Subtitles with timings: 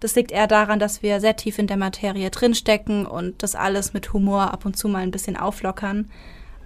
[0.00, 3.94] Das liegt eher daran, dass wir sehr tief in der Materie drinstecken und das alles
[3.94, 6.10] mit Humor ab und zu mal ein bisschen auflockern.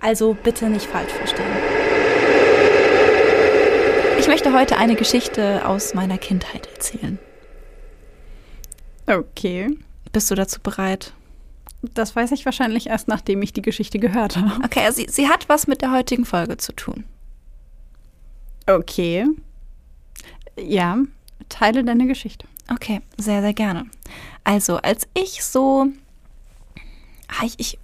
[0.01, 1.47] Also bitte nicht falsch verstehen.
[4.19, 7.19] Ich möchte heute eine Geschichte aus meiner Kindheit erzählen.
[9.07, 9.71] Okay.
[10.13, 11.13] Bist du dazu bereit?
[11.83, 14.63] Das weiß ich wahrscheinlich erst, nachdem ich die Geschichte gehört habe.
[14.65, 17.05] Okay, also sie, sie hat was mit der heutigen Folge zu tun.
[18.67, 19.27] Okay.
[20.59, 20.99] Ja,
[21.49, 22.47] teile deine Geschichte.
[22.73, 23.87] Okay, sehr, sehr gerne.
[24.45, 25.87] Also, als ich so,
[27.29, 27.79] ah, ich, ich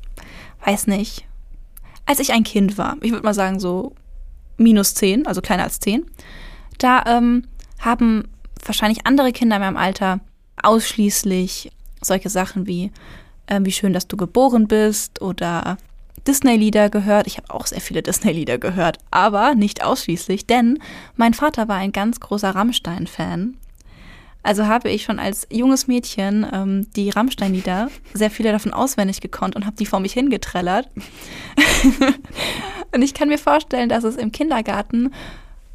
[0.65, 1.27] weiß nicht,
[2.07, 3.95] als ich ein Kind war, ich würde mal sagen so
[4.57, 6.07] minus zehn, also kleiner als zehn,
[6.79, 7.47] da ähm,
[7.81, 8.29] haben
[8.65, 10.21] wahrscheinlich andere Kinder in meinem Alter
[10.63, 12.93] ausschließlich solche Sachen wie,
[13.47, 15.79] äh, wie schön, dass du geboren bist oder
[16.27, 17.27] Disney-Lieder gehört.
[17.27, 20.79] Ich habe auch sehr viele Disney-Lieder gehört, aber nicht ausschließlich, denn
[21.17, 23.57] mein Vater war ein ganz großer Rammstein-Fan.
[24.47, 29.57] Also habe ich schon als junges Mädchen ähm, die Rammstein-Lieder, sehr viele davon auswendig gekonnt
[29.57, 30.89] und habe die vor mich hingetrellert.
[32.95, 35.13] und ich kann mir vorstellen, dass es im Kindergarten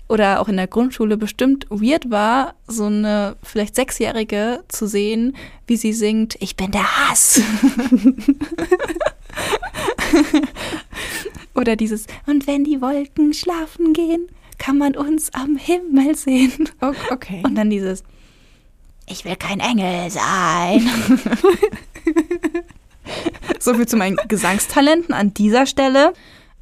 [0.07, 5.35] oder auch in der Grundschule bestimmt weird war, so eine vielleicht Sechsjährige zu sehen,
[5.67, 7.41] wie sie singt, ich bin der Hass.
[11.55, 16.69] oder dieses, und wenn die Wolken schlafen gehen, kann man uns am Himmel sehen.
[17.09, 17.41] Okay.
[17.43, 18.03] Und dann dieses,
[19.11, 20.89] ich will kein Engel sein.
[23.59, 26.13] so viel zu meinen Gesangstalenten an dieser Stelle.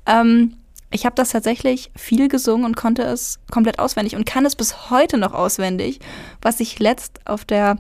[0.06, 0.56] Ähm,
[0.92, 4.90] ich habe das tatsächlich viel gesungen und konnte es komplett auswendig und kann es bis
[4.90, 6.00] heute noch auswendig,
[6.42, 7.78] was ich letzt auf der,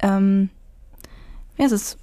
[0.00, 0.50] ähm,
[1.56, 1.96] wie heißt es,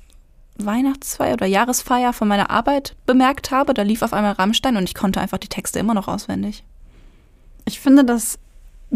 [0.58, 3.74] Weihnachtsfeier oder Jahresfeier von meiner Arbeit bemerkt habe.
[3.74, 6.64] Da lief auf einmal Rammstein und ich konnte einfach die Texte immer noch auswendig.
[7.66, 8.38] Ich finde das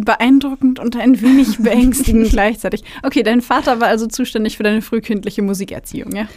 [0.05, 2.83] beeindruckend und ein wenig beängstigend gleichzeitig.
[3.03, 6.27] Okay, dein Vater war also zuständig für deine frühkindliche Musikerziehung, ja?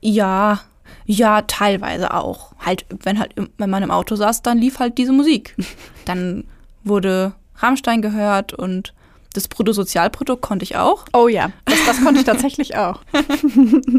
[0.00, 0.60] Ja,
[1.06, 2.52] ja, teilweise auch.
[2.58, 5.54] Halt, wenn halt, wenn man im Auto saß, dann lief halt diese Musik.
[6.04, 6.44] Dann
[6.84, 8.94] wurde Rammstein gehört und
[9.32, 11.04] das Bruttosozialprodukt konnte ich auch.
[11.12, 13.00] Oh ja, das, das konnte ich tatsächlich auch.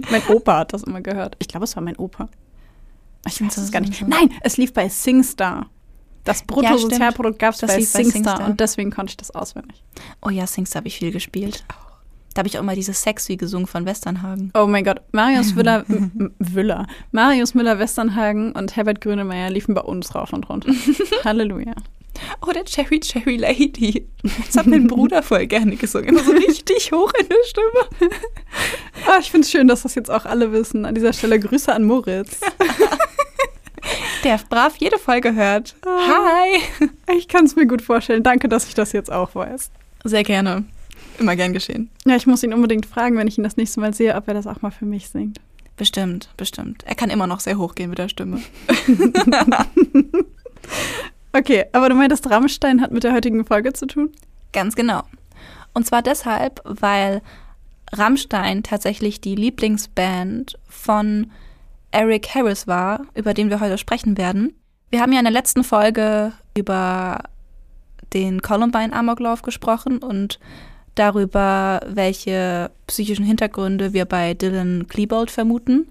[0.09, 1.35] mein Opa hat das immer gehört.
[1.39, 2.29] Ich glaube, es war mein Opa.
[3.27, 4.07] Ich weiß es gar nicht.
[4.07, 5.67] Nein, es lief bei SingStar.
[6.27, 9.81] Das Bruttosozialprodukt gab es bei SingStar, SingStar und deswegen konnte ich das auswendig.
[10.21, 11.63] Oh ja, SingStar habe ich viel gespielt.
[12.33, 14.51] Da habe ich auch immer diese Sexy gesungen von Westernhagen.
[14.53, 15.85] Oh mein Gott, Marius Müller,
[16.53, 20.69] Müller, Marius Müller Westernhagen und Herbert Grönemeyer liefen bei uns rauf und runter.
[21.23, 21.73] Halleluja.
[22.45, 24.05] Oh, der Cherry Cherry Lady.
[24.47, 26.09] Das hat mein Bruder voll gerne gesungen.
[26.09, 28.11] Immer so richtig hoch in der Stimme.
[29.07, 30.85] oh, ich finde es schön, dass das jetzt auch alle wissen.
[30.85, 32.41] An dieser Stelle Grüße an Moritz.
[34.23, 35.75] Der brav jede Folge hört.
[35.85, 36.89] Hi!
[37.17, 38.23] Ich kann es mir gut vorstellen.
[38.23, 39.71] Danke, dass ich das jetzt auch weiß.
[40.03, 40.65] Sehr gerne.
[41.19, 41.89] Immer gern geschehen.
[42.05, 44.33] Ja, ich muss ihn unbedingt fragen, wenn ich ihn das nächste Mal sehe, ob er
[44.33, 45.39] das auch mal für mich singt.
[45.77, 46.83] Bestimmt, bestimmt.
[46.85, 48.41] Er kann immer noch sehr hoch gehen mit der Stimme.
[51.33, 54.11] okay, aber du meintest, Rammstein hat mit der heutigen Folge zu tun?
[54.53, 55.03] Ganz genau.
[55.73, 57.21] Und zwar deshalb, weil
[57.93, 61.31] Rammstein tatsächlich die Lieblingsband von
[61.91, 64.53] Eric Harris war, über den wir heute sprechen werden.
[64.89, 67.23] Wir haben ja in der letzten Folge über
[68.13, 70.39] den Columbine-Amoklauf gesprochen und
[70.95, 75.87] darüber, welche psychischen Hintergründe wir bei Dylan Klebold vermuten.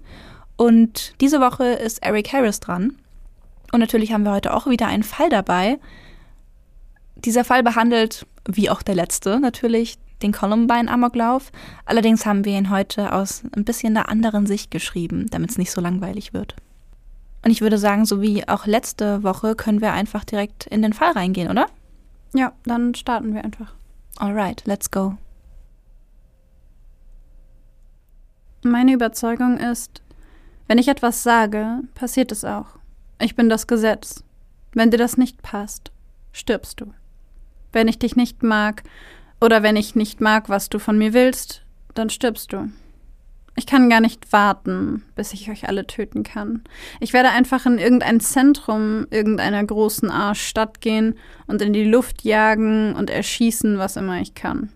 [0.55, 2.97] Und diese Woche ist Eric Harris dran.
[3.71, 5.79] Und natürlich haben wir heute auch wieder einen Fall dabei.
[7.15, 11.51] Dieser Fall behandelt, wie auch der letzte, natürlich den Columbine-Amoklauf.
[11.85, 15.71] Allerdings haben wir ihn heute aus ein bisschen einer anderen Sicht geschrieben, damit es nicht
[15.71, 16.55] so langweilig wird.
[17.43, 20.93] Und ich würde sagen, so wie auch letzte Woche, können wir einfach direkt in den
[20.93, 21.67] Fall reingehen, oder?
[22.33, 23.73] Ja, dann starten wir einfach.
[24.17, 25.15] Alright, let's go.
[28.63, 30.01] Meine Überzeugung ist,
[30.67, 32.77] Wenn ich etwas sage, passiert es auch.
[33.19, 34.23] Ich bin das Gesetz.
[34.73, 35.91] Wenn dir das nicht passt,
[36.33, 36.93] stirbst du.
[37.71, 38.83] Wenn ich dich nicht mag
[39.39, 41.63] oder wenn ich nicht mag, was du von mir willst,
[41.93, 42.69] dann stirbst du.
[43.55, 46.63] Ich kann gar nicht warten, bis ich euch alle töten kann.
[46.99, 51.15] Ich werde einfach in irgendein Zentrum irgendeiner großen A-Stadt gehen
[51.47, 54.71] und in die Luft jagen und erschießen, was immer ich kann.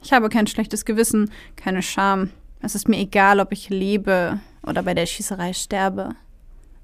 [0.00, 2.30] Ich habe kein schlechtes Gewissen, keine Scham.
[2.60, 6.10] Es ist mir egal, ob ich lebe oder bei der Schießerei sterbe.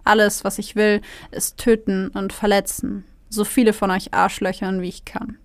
[0.02, 1.00] Alles, was ich will,
[1.30, 3.04] ist töten und verletzen.
[3.28, 5.38] So viele von euch Arschlöchern, wie ich kann.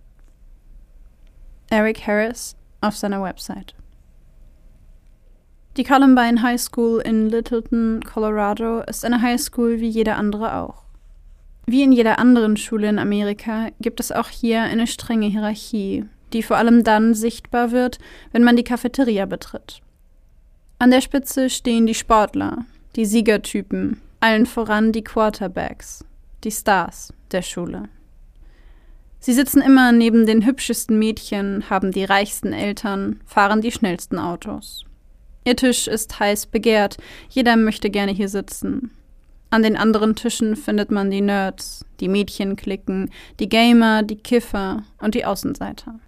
[1.72, 3.76] Eric Harris auf seiner Website.
[5.78, 10.84] Die Columbine High School in Littleton, Colorado, ist eine High School wie jede andere auch.
[11.66, 16.04] Wie in jeder anderen Schule in Amerika gibt es auch hier eine strenge Hierarchie,
[16.34, 18.00] die vor allem dann sichtbar wird,
[18.34, 19.82] wenn man die Cafeteria betritt.
[20.78, 22.66] An der Spitze stehen die Sportler,
[22.98, 26.04] die Siegertypen, allen voran die Quarterbacks,
[26.44, 27.88] die Stars der Schule.
[29.24, 34.84] Sie sitzen immer neben den hübschesten Mädchen, haben die reichsten Eltern, fahren die schnellsten Autos.
[35.46, 36.98] Ihr Tisch ist heiß begehrt,
[37.30, 38.90] jeder möchte gerne hier sitzen.
[39.52, 45.14] An den anderen Tischen findet man die Nerds, die Mädchenklicken, die Gamer, die Kiffer und
[45.14, 46.00] die Außenseiter.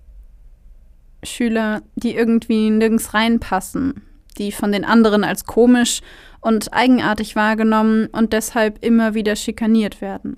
[1.21, 4.01] Schüler, die irgendwie nirgends reinpassen,
[4.39, 6.01] die von den anderen als komisch
[6.41, 10.37] und eigenartig wahrgenommen und deshalb immer wieder schikaniert werden.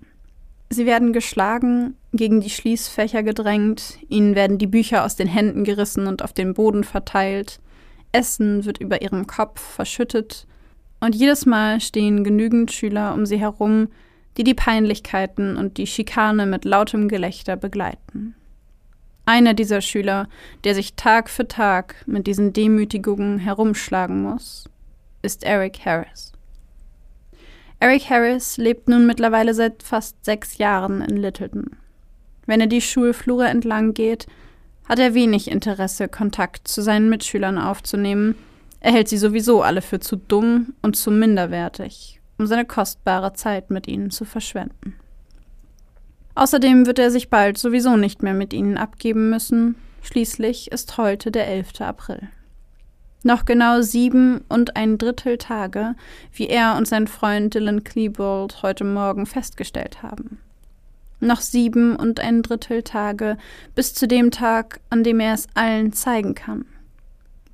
[0.69, 6.07] Sie werden geschlagen, gegen die Schließfächer gedrängt, ihnen werden die Bücher aus den Händen gerissen
[6.07, 7.59] und auf den Boden verteilt,
[8.12, 10.47] Essen wird über ihrem Kopf verschüttet,
[11.01, 13.89] und jedes Mal stehen genügend Schüler um sie herum,
[14.38, 18.35] die die Peinlichkeiten und die Schikane mit lautem Gelächter begleiten.
[19.25, 20.27] Einer dieser Schüler,
[20.63, 24.69] der sich Tag für Tag mit diesen Demütigungen herumschlagen muss,
[25.21, 26.31] ist Eric Harris.
[27.79, 31.75] Eric Harris lebt nun mittlerweile seit fast sechs Jahren in Littleton.
[32.45, 34.27] Wenn er die Schulflure entlang geht,
[34.88, 38.36] hat er wenig Interesse, Kontakt zu seinen Mitschülern aufzunehmen.
[38.80, 43.71] Er hält sie sowieso alle für zu dumm und zu minderwertig, um seine kostbare Zeit
[43.71, 44.95] mit ihnen zu verschwenden.
[46.36, 49.75] Außerdem wird er sich bald sowieso nicht mehr mit ihnen abgeben müssen.
[50.03, 51.81] Schließlich ist heute der 11.
[51.81, 52.27] April.
[53.24, 55.95] Noch genau sieben und ein Drittel Tage,
[56.31, 60.38] wie er und sein Freund Dylan Klebold heute Morgen festgestellt haben.
[61.19, 63.38] Noch sieben und ein Drittel Tage
[63.73, 66.65] bis zu dem Tag, an dem er es allen zeigen kann.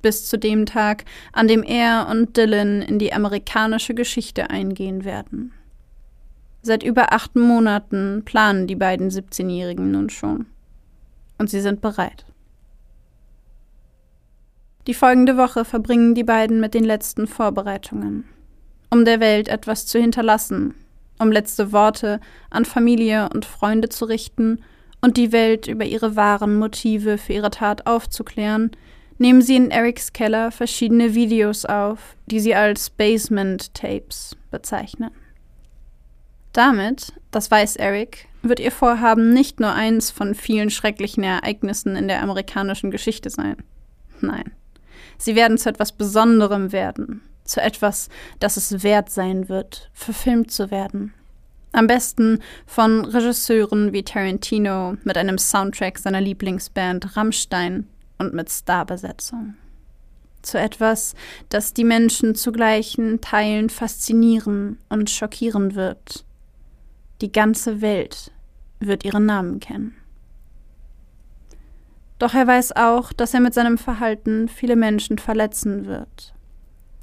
[0.02, 5.52] Bis zu dem Tag, an dem er und Dylan in die amerikanische Geschichte eingehen werden.
[6.62, 10.46] Seit über acht Monaten planen die beiden 17-Jährigen nun schon.
[11.38, 12.24] Und sie sind bereit.
[14.86, 18.24] Die folgende Woche verbringen die beiden mit den letzten Vorbereitungen,
[18.90, 20.74] um der Welt etwas zu hinterlassen,
[21.22, 22.20] um letzte Worte
[22.50, 24.62] an Familie und Freunde zu richten
[25.00, 28.70] und die Welt über ihre wahren Motive für ihre Tat aufzuklären,
[29.18, 35.10] nehmen sie in Erics Keller verschiedene Videos auf, die sie als Basement Tapes bezeichnen.
[36.52, 42.08] Damit, das weiß Eric, wird ihr Vorhaben nicht nur eins von vielen schrecklichen Ereignissen in
[42.08, 43.56] der amerikanischen Geschichte sein.
[44.20, 44.52] Nein,
[45.18, 48.08] sie werden zu etwas Besonderem werden, zu etwas,
[48.38, 51.14] das es wert sein wird, verfilmt zu werden.
[51.72, 57.88] Am besten von Regisseuren wie Tarantino mit einem Soundtrack seiner Lieblingsband Rammstein
[58.18, 59.54] und mit Starbesetzung.
[60.42, 61.14] Zu etwas,
[61.48, 66.24] das die Menschen zu gleichen Teilen faszinieren und schockieren wird.
[67.22, 68.32] Die ganze Welt
[68.80, 69.96] wird ihren Namen kennen.
[72.18, 76.34] Doch er weiß auch, dass er mit seinem Verhalten viele Menschen verletzen wird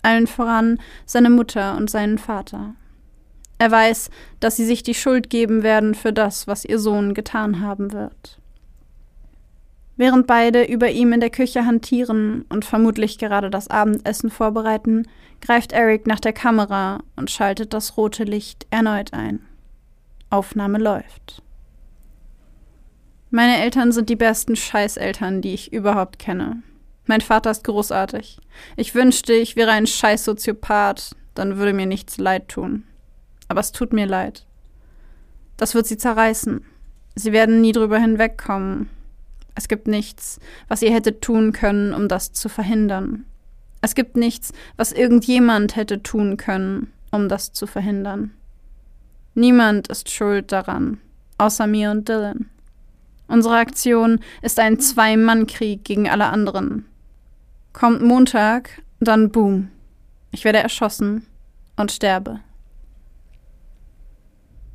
[0.03, 2.75] allen voran seine Mutter und seinen Vater.
[3.58, 7.60] Er weiß, dass sie sich die Schuld geben werden für das, was ihr Sohn getan
[7.60, 8.39] haben wird.
[9.98, 15.10] Während beide über ihm in der Küche hantieren und vermutlich gerade das Abendessen vorbereiten,
[15.41, 19.41] greift Eric nach der Kamera und schaltet das rote Licht erneut ein.
[20.29, 21.44] Aufnahme läuft.
[23.29, 26.63] Meine Eltern sind die besten Scheißeltern, die ich überhaupt kenne.
[27.10, 28.38] Mein Vater ist großartig.
[28.78, 32.84] Ich wünschte, ich wäre ein scheiß Soziopath, dann würde mir nichts leid tun.
[33.48, 34.46] Aber es tut mir leid.
[35.58, 36.63] Das wird sie zerreißen.
[37.16, 38.92] Sie werden nie drüber hinwegkommen.
[39.56, 43.25] Es gibt nichts, was ihr hättet tun können, um das zu verhindern.
[43.82, 48.36] Es gibt nichts, was irgendjemand hätte tun können, um das zu verhindern.
[49.34, 51.01] Niemand ist schuld daran,
[51.39, 52.51] außer mir und Dylan.
[53.28, 56.86] Unsere Aktion ist ein Zwei-Mann-Krieg gegen alle anderen.
[57.74, 59.70] Kommt Montag, dann boom.
[60.32, 61.26] Ich werde erschossen
[61.76, 62.40] und sterbe.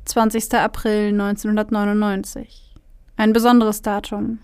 [0.05, 0.53] 20.
[0.53, 2.73] April 1999.
[3.17, 4.39] Ein besonderes Datum.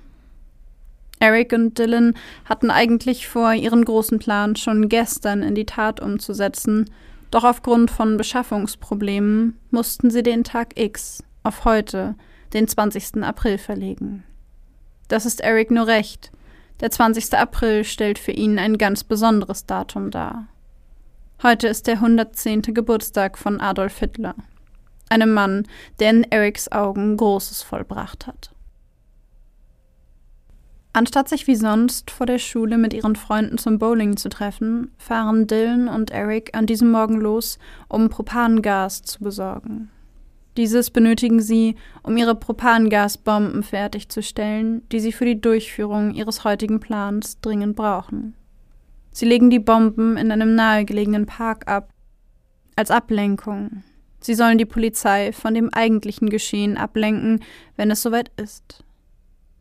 [1.20, 2.16] Eric und Dylan
[2.46, 6.90] hatten eigentlich vor, ihren großen Plan schon gestern in die Tat umzusetzen,
[7.30, 12.16] doch aufgrund von Beschaffungsproblemen mussten sie den Tag X auf heute,
[12.54, 13.24] den 20.
[13.24, 14.24] April, verlegen.
[15.08, 16.32] Das ist Eric nur recht.
[16.82, 17.36] Der 20.
[17.38, 20.48] April stellt für ihn ein ganz besonderes Datum dar.
[21.44, 22.64] Heute ist der 110.
[22.74, 24.34] Geburtstag von Adolf Hitler,
[25.08, 25.68] einem Mann,
[26.00, 28.52] der in Erics Augen Großes vollbracht hat.
[30.94, 35.46] Anstatt sich wie sonst vor der Schule mit ihren Freunden zum Bowling zu treffen, fahren
[35.46, 37.60] Dylan und Eric an diesem Morgen los,
[37.90, 39.92] um Propangas zu besorgen.
[40.58, 47.40] Dieses benötigen sie, um ihre Propangasbomben fertigzustellen, die sie für die Durchführung ihres heutigen Plans
[47.40, 48.36] dringend brauchen.
[49.12, 51.94] Sie legen die Bomben in einem nahegelegenen Park ab,
[52.76, 53.84] als Ablenkung.
[54.20, 57.44] Sie sollen die Polizei von dem eigentlichen Geschehen ablenken,
[57.76, 58.84] wenn es soweit ist.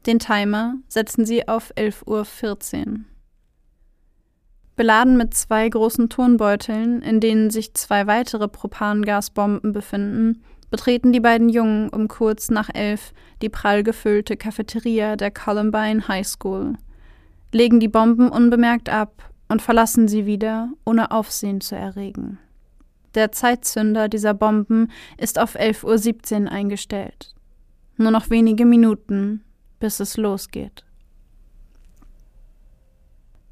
[0.06, 3.00] Den Timer setzen sie auf 11.14 Uhr.
[4.76, 11.48] Beladen mit zwei großen Turnbeuteln, in denen sich zwei weitere Propangasbomben befinden, betreten die beiden
[11.48, 13.12] Jungen um kurz nach elf
[13.42, 16.74] die prall gefüllte Cafeteria der Columbine High School,
[17.52, 22.38] legen die Bomben unbemerkt ab und verlassen sie wieder, ohne Aufsehen zu erregen.
[23.14, 27.34] Der Zeitzünder dieser Bomben ist auf 11.17 Uhr eingestellt.
[27.96, 29.42] Nur noch wenige Minuten,
[29.80, 30.84] bis es losgeht.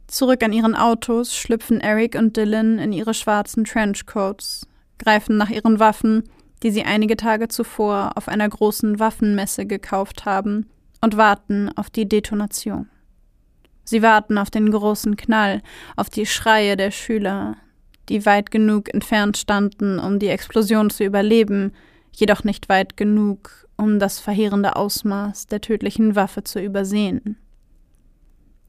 [0.07, 4.67] Zurück an ihren Autos schlüpfen Eric und Dylan in ihre schwarzen Trenchcoats,
[4.99, 6.25] greifen nach ihren Waffen,
[6.63, 10.67] die sie einige Tage zuvor auf einer großen Waffenmesse gekauft haben,
[11.01, 12.89] und warten auf die Detonation.
[13.85, 15.63] Sie warten auf den großen Knall,
[15.97, 17.57] auf die Schreie der Schüler,
[18.09, 21.73] die weit genug entfernt standen, um die Explosion zu überleben,
[22.13, 27.37] jedoch nicht weit genug, um das verheerende Ausmaß der tödlichen Waffe zu übersehen.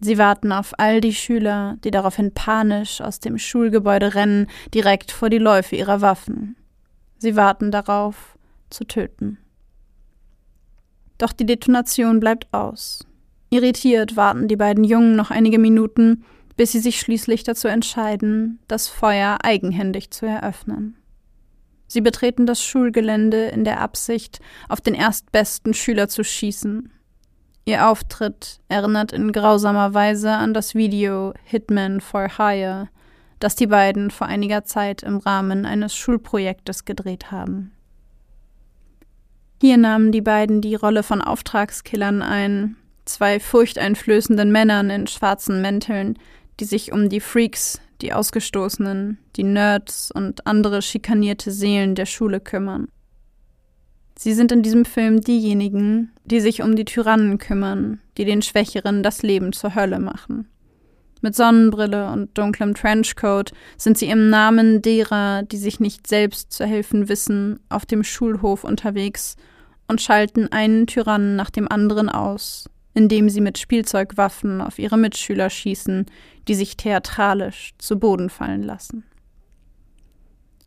[0.02, 5.30] Sie warten auf all die Schüler, die daraufhin panisch aus dem Schulgebäude rennen, direkt vor
[5.30, 6.56] die Läufe ihrer Waffen.
[7.20, 8.38] Sie warten darauf,
[8.70, 9.38] zu töten.
[11.18, 13.06] Doch die Detonation bleibt aus.
[13.50, 16.24] Irritiert warten die beiden Jungen noch einige Minuten,
[16.56, 20.96] bis sie sich schließlich dazu entscheiden, das Feuer eigenhändig zu eröffnen.
[21.88, 26.92] Sie betreten das Schulgelände in der Absicht, auf den erstbesten Schüler zu schießen.
[27.66, 32.90] Ihr Auftritt erinnert in grausamer Weise an das Video Hitman for Hire,
[33.40, 37.72] das die beiden vor einiger Zeit im Rahmen eines Schulprojektes gedreht haben.
[39.62, 46.18] Hier nahmen die beiden die Rolle von Auftragskillern ein, zwei furchteinflößenden Männern in schwarzen Mänteln,
[46.60, 52.40] die sich um die Freaks die Ausgestoßenen, die Nerds und andere schikanierte Seelen der Schule
[52.40, 52.88] kümmern.
[54.18, 59.04] Sie sind in diesem Film diejenigen, die sich um die Tyrannen kümmern, die den Schwächeren
[59.04, 60.48] das Leben zur Hölle machen.
[61.22, 66.66] Mit Sonnenbrille und dunklem Trenchcoat sind sie im Namen derer, die sich nicht selbst zu
[66.66, 69.36] helfen wissen, auf dem Schulhof unterwegs
[69.88, 75.50] und schalten einen Tyrannen nach dem anderen aus, indem sie mit Spielzeugwaffen auf ihre Mitschüler
[75.50, 76.06] schießen,
[76.48, 79.04] die sich theatralisch zu Boden fallen lassen.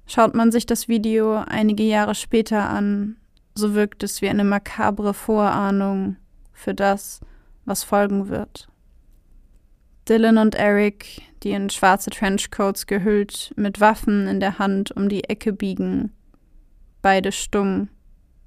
[0.06, 3.16] Schaut man sich das Video einige Jahre später an,
[3.54, 6.16] so wirkt es wie eine makabre Vorahnung
[6.52, 7.20] für das,
[7.64, 8.68] was folgen wird.
[10.08, 15.24] Dylan und Eric, die in schwarze Trenchcoats gehüllt, mit Waffen in der Hand um die
[15.24, 16.12] Ecke biegen,
[17.02, 17.88] beide stumm,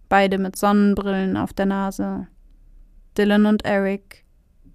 [0.10, 2.28] beide mit Sonnenbrillen auf der Nase.
[3.18, 4.26] Dylan und Eric,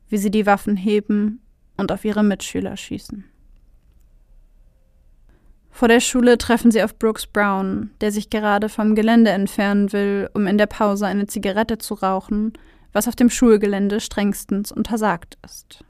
[0.09, 1.41] wie sie die Waffen heben
[1.77, 3.25] und auf ihre Mitschüler schießen.
[5.71, 10.29] Vor der Schule treffen sie auf Brooks Brown, der sich gerade vom Gelände entfernen will,
[10.35, 12.55] um in der Pause eine Zigarette zu rauchen,
[12.93, 15.85] was auf dem Schulgelände strengstens untersagt ist.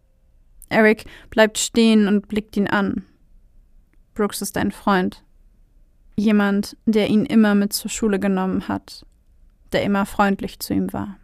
[0.70, 3.04] Eric bleibt stehen und blickt ihn an.
[4.14, 5.22] Brooks ist ein Freund.
[6.16, 9.04] Jemand, der ihn immer mit zur Schule genommen hat,
[9.72, 11.16] der immer freundlich zu ihm war.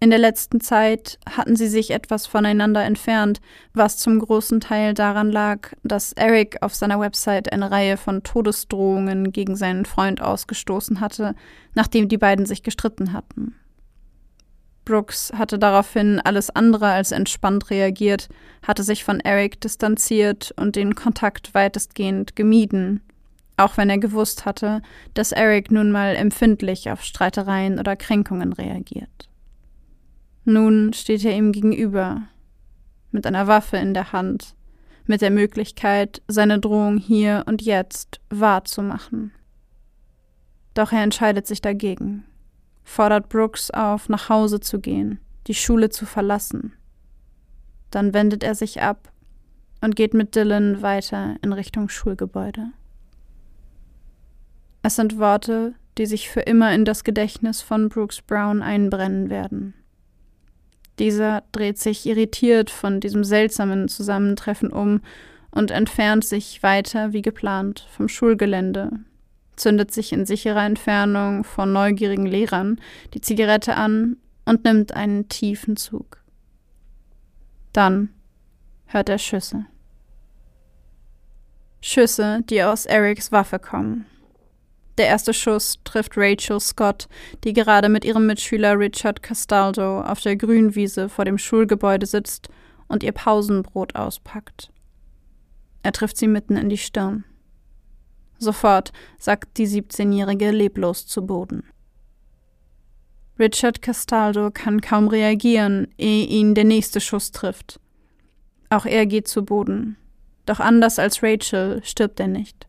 [0.00, 3.40] In der letzten Zeit hatten sie sich etwas voneinander entfernt,
[3.74, 9.32] was zum großen Teil daran lag, dass Eric auf seiner Website eine Reihe von Todesdrohungen
[9.32, 11.34] gegen seinen Freund ausgestoßen hatte,
[11.74, 13.56] nachdem die beiden sich gestritten hatten.
[14.88, 18.30] Brooks hatte daraufhin alles andere als entspannt reagiert,
[18.66, 23.02] hatte sich von Eric distanziert und den Kontakt weitestgehend gemieden,
[23.58, 24.80] auch wenn er gewusst hatte,
[25.12, 29.28] dass Eric nun mal empfindlich auf Streitereien oder Kränkungen reagiert.
[30.46, 32.22] Nun steht er ihm gegenüber,
[33.10, 34.54] mit einer Waffe in der Hand,
[35.04, 39.32] mit der Möglichkeit, seine Drohung hier und jetzt wahrzumachen.
[40.72, 42.24] Doch er entscheidet sich dagegen,
[42.88, 46.72] fordert Brooks auf, nach Hause zu gehen, die Schule zu verlassen.
[47.90, 49.12] Dann wendet er sich ab
[49.82, 52.68] und geht mit Dylan weiter in Richtung Schulgebäude.
[54.82, 59.74] Es sind Worte, die sich für immer in das Gedächtnis von Brooks Brown einbrennen werden.
[60.98, 65.02] Dieser dreht sich irritiert von diesem seltsamen Zusammentreffen um
[65.50, 68.90] und entfernt sich weiter wie geplant vom Schulgelände,
[69.58, 72.80] zündet sich in sicherer Entfernung von neugierigen Lehrern
[73.14, 76.22] die Zigarette an und nimmt einen tiefen Zug.
[77.72, 78.10] Dann
[78.86, 79.66] hört er Schüsse.
[81.80, 84.06] Schüsse, die aus Erics Waffe kommen.
[84.96, 87.08] Der erste Schuss trifft Rachel Scott,
[87.44, 92.48] die gerade mit ihrem Mitschüler Richard Castaldo auf der Grünwiese vor dem Schulgebäude sitzt
[92.88, 94.72] und ihr Pausenbrot auspackt.
[95.84, 97.24] Er trifft sie mitten in die Stirn.
[98.38, 101.64] Sofort sackt die 17-Jährige leblos zu Boden.
[103.38, 107.80] Richard Castaldo kann kaum reagieren, ehe ihn der nächste Schuss trifft.
[108.70, 109.96] Auch er geht zu Boden.
[110.46, 112.66] Doch anders als Rachel stirbt er nicht.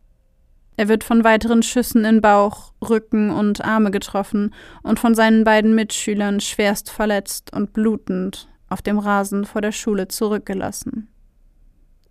[0.76, 5.74] Er wird von weiteren Schüssen in Bauch, Rücken und Arme getroffen und von seinen beiden
[5.74, 11.08] Mitschülern schwerst verletzt und blutend auf dem Rasen vor der Schule zurückgelassen.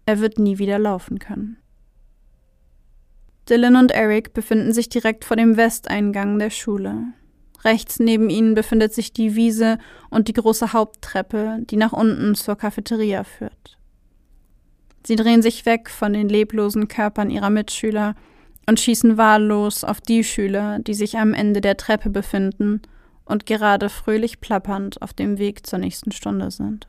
[0.05, 1.57] Er wird nie wieder laufen können.
[3.49, 7.13] Dylan und Eric befinden sich direkt vor dem Westeingang der Schule.
[7.63, 9.79] Rechts neben ihnen befindet sich die Wiese
[10.09, 13.77] und die große Haupttreppe, die nach unten zur Cafeteria führt.
[15.05, 18.15] Sie drehen sich weg von den leblosen Körpern ihrer Mitschüler
[18.67, 22.81] und schießen wahllos auf die Schüler, die sich am Ende der Treppe befinden
[23.25, 26.87] und gerade fröhlich plappernd auf dem Weg zur nächsten Stunde sind.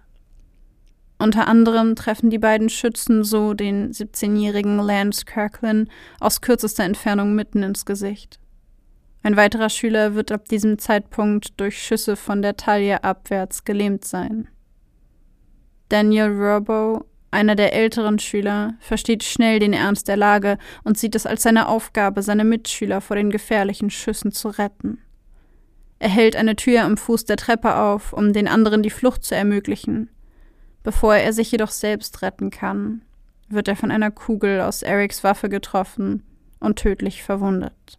[1.21, 7.62] Unter anderem treffen die beiden Schützen so den 17-jährigen Lance Kirkland aus kürzester Entfernung mitten
[7.62, 8.41] ins Gesicht.
[9.23, 14.49] Ein weiterer Schüler wird ab diesem Zeitpunkt durch Schüsse von der Taille abwärts gelähmt sein.
[15.90, 21.27] Daniel Robo einer der älteren Schüler versteht schnell den Ernst der Lage und sieht es
[21.27, 24.99] als seine Aufgabe, seine Mitschüler vor den gefährlichen Schüssen zu retten.
[25.99, 29.35] Er hält eine Tür am Fuß der Treppe auf, um den anderen die Flucht zu
[29.35, 30.09] ermöglichen.
[30.83, 33.03] Bevor er sich jedoch selbst retten kann,
[33.49, 36.23] wird er von einer Kugel aus Erics Waffe getroffen
[36.59, 37.99] und tödlich verwundet.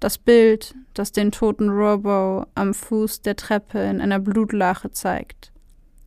[0.00, 5.52] Das Bild, das den toten Robo am Fuß der Treppe in einer Blutlache zeigt,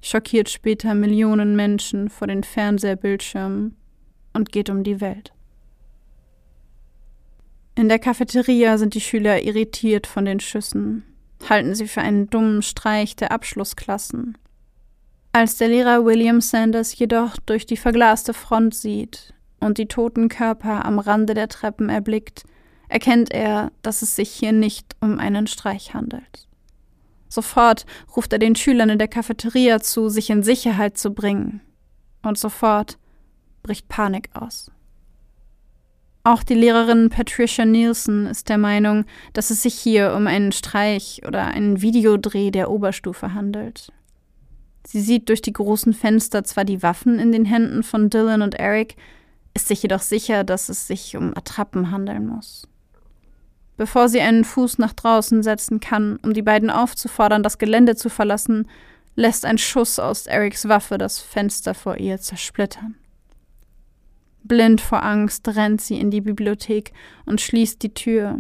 [0.02, 3.76] schockiert später Millionen Menschen vor den Fernsehbildschirmen
[4.34, 5.32] und geht um die Welt.
[7.76, 11.04] In der Cafeteria sind die Schüler irritiert von den Schüssen,
[11.50, 14.38] halten sie für einen dummen Streich der Abschlussklassen.
[15.36, 20.86] Als der Lehrer William Sanders jedoch durch die verglaste Front sieht und die toten Körper
[20.86, 22.46] am Rande der Treppen erblickt,
[22.88, 26.48] erkennt er, dass es sich hier nicht um einen Streich handelt.
[27.28, 31.60] Sofort ruft er den Schülern in der Cafeteria zu, sich in Sicherheit zu bringen.
[32.24, 32.98] Und sofort
[33.62, 34.72] bricht Panik aus.
[36.24, 41.24] Auch die Lehrerin Patricia Nielsen ist der Meinung, dass es sich hier um einen Streich
[41.28, 43.92] oder einen Videodreh der Oberstufe handelt.
[44.86, 48.56] Sie sieht durch die großen Fenster zwar die Waffen in den Händen von Dylan und
[48.56, 48.96] Eric,
[49.54, 52.68] ist sich jedoch sicher, dass es sich um Attrappen handeln muss.
[53.78, 58.10] Bevor sie einen Fuß nach draußen setzen kann, um die beiden aufzufordern, das Gelände zu
[58.10, 58.68] verlassen,
[59.16, 62.96] lässt ein Schuss aus Erics Waffe das Fenster vor ihr zersplittern.
[64.44, 66.94] Blind vor Angst rennt sie in die Bibliothek
[67.26, 68.40] und schließt die Tür,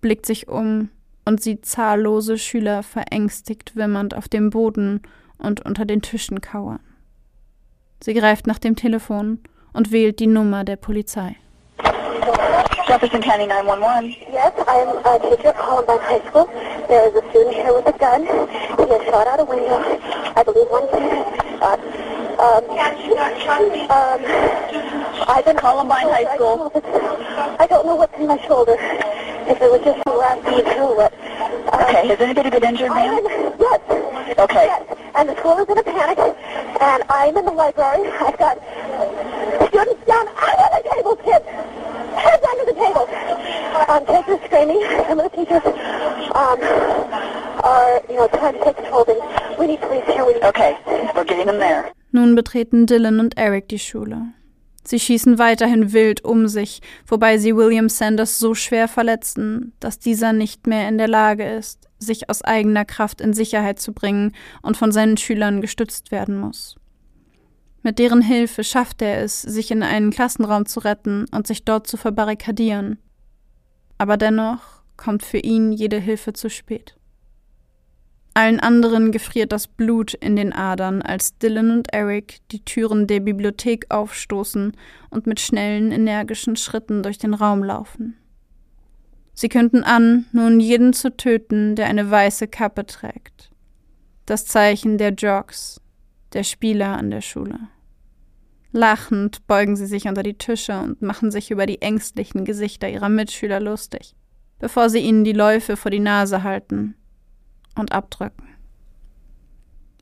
[0.00, 0.90] blickt sich um
[1.24, 5.00] und sieht zahllose Schüler verängstigt wimmernd auf dem Boden
[5.38, 6.80] und unter den Tischen kauern.
[8.02, 9.40] Sie greift nach dem Telefon
[9.72, 11.36] und wählt die Nummer der Polizei.
[12.86, 14.16] Jefferson County 911.
[14.30, 16.46] Yes, I am a teacher at Columbine High School.
[16.86, 18.22] There is a student here with a gun.
[18.22, 19.80] He has shot out a window.
[20.36, 21.80] I believe one shot.
[22.44, 22.68] Um,
[23.90, 24.20] um,
[25.26, 26.70] I've been Columbine High School.
[27.58, 28.76] I don't know what's in my shoulder.
[29.46, 31.12] If it was just the last beat through it.
[31.72, 33.22] Um, okay, has anybody been injured, ma'am?
[33.58, 33.80] Yes.
[34.38, 34.66] Okay.
[34.66, 34.98] Yes.
[35.14, 36.18] And the school is in a panic,
[36.80, 38.08] and I'm in the library.
[38.10, 38.58] I've got
[39.68, 41.46] students down under the table, kids
[42.24, 43.06] heads under the table.
[43.88, 44.80] Um, kids are screaming.
[45.08, 45.64] Some of the teachers
[46.34, 46.58] um,
[47.62, 49.02] are, you know, trying to take control.
[49.02, 50.24] Of we need police here.
[50.24, 50.78] We need okay,
[51.14, 51.92] we're getting them there.
[52.12, 54.32] Nun betreten Dylan und Eric die Schule.
[54.86, 60.32] Sie schießen weiterhin wild um sich, wobei sie William Sanders so schwer verletzen, dass dieser
[60.32, 64.76] nicht mehr in der Lage ist, sich aus eigener Kraft in Sicherheit zu bringen und
[64.76, 66.76] von seinen Schülern gestützt werden muss.
[67.82, 71.86] Mit deren Hilfe schafft er es, sich in einen Klassenraum zu retten und sich dort
[71.86, 72.98] zu verbarrikadieren.
[73.98, 76.96] Aber dennoch kommt für ihn jede Hilfe zu spät.
[78.36, 83.20] Allen anderen gefriert das Blut in den Adern, als Dylan und Eric die Türen der
[83.20, 84.72] Bibliothek aufstoßen
[85.10, 88.16] und mit schnellen, energischen Schritten durch den Raum laufen.
[89.34, 93.52] Sie künden an, nun jeden zu töten, der eine weiße Kappe trägt.
[94.26, 95.80] Das Zeichen der Jocks,
[96.32, 97.60] der Spieler an der Schule.
[98.72, 103.08] Lachend beugen sie sich unter die Tische und machen sich über die ängstlichen Gesichter ihrer
[103.08, 104.16] Mitschüler lustig,
[104.58, 106.96] bevor sie ihnen die Läufe vor die Nase halten
[107.74, 108.48] und abdrücken.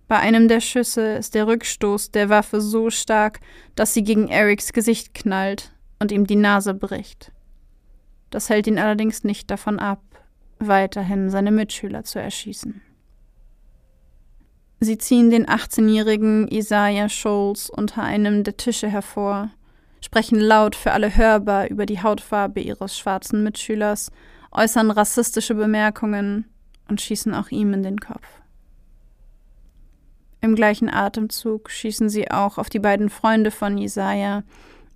[0.09, 3.41] Bei einem der Schüsse ist der Rückstoß der Waffe so stark,
[3.75, 7.33] dass sie gegen Erics Gesicht knallt und ihm die Nase bricht.
[8.29, 10.03] Das hält ihn allerdings nicht davon ab,
[10.59, 12.83] weiterhin seine Mitschüler zu erschießen.
[14.81, 19.51] Sie ziehen den 18-jährigen Isaiah Scholes unter einem der Tische hervor,
[20.05, 24.11] sprechen laut für alle hörbar über die Hautfarbe ihres schwarzen Mitschülers,
[24.51, 26.52] äußern rassistische Bemerkungen
[26.93, 28.27] und schießen auch ihm in den Kopf.
[30.43, 34.45] Im gleichen Atemzug schießen sie auch auf die beiden Freunde von Isaiah,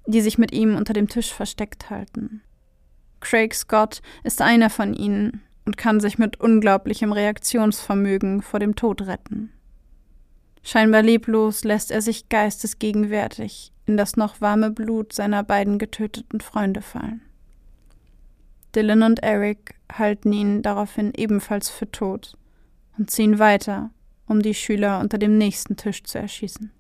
[0.07, 2.43] die sich mit ihm unter dem Tisch versteckt halten.
[3.21, 9.07] Craig Scott ist einer von ihnen und kann sich mit unglaublichem Reaktionsvermögen vor dem Tod
[9.07, 9.51] retten.
[10.63, 16.83] Scheinbar leblos lässt er sich geistesgegenwärtig in das noch warme Blut seiner beiden getöteten Freunde
[16.83, 17.23] fallen.
[18.75, 22.37] Dylan und Eric halten ihn daraufhin ebenfalls für tot
[22.99, 23.91] und ziehen weiter,
[24.27, 26.73] um die Schüler unter dem nächsten Tisch zu erschießen.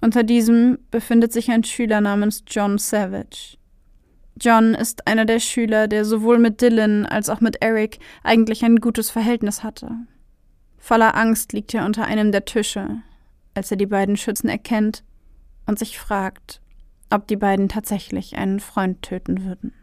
[0.00, 3.58] Unter diesem befindet sich ein Schüler namens John Savage.
[4.40, 8.76] John ist einer der Schüler, der sowohl mit Dylan als auch mit Eric eigentlich ein
[8.76, 9.90] gutes Verhältnis hatte.
[10.78, 13.02] Voller Angst liegt er unter einem der Tische,
[13.54, 15.04] als er die beiden Schützen erkennt
[15.66, 16.62] und sich fragt,
[17.10, 19.74] ob die beiden tatsächlich einen Freund töten würden.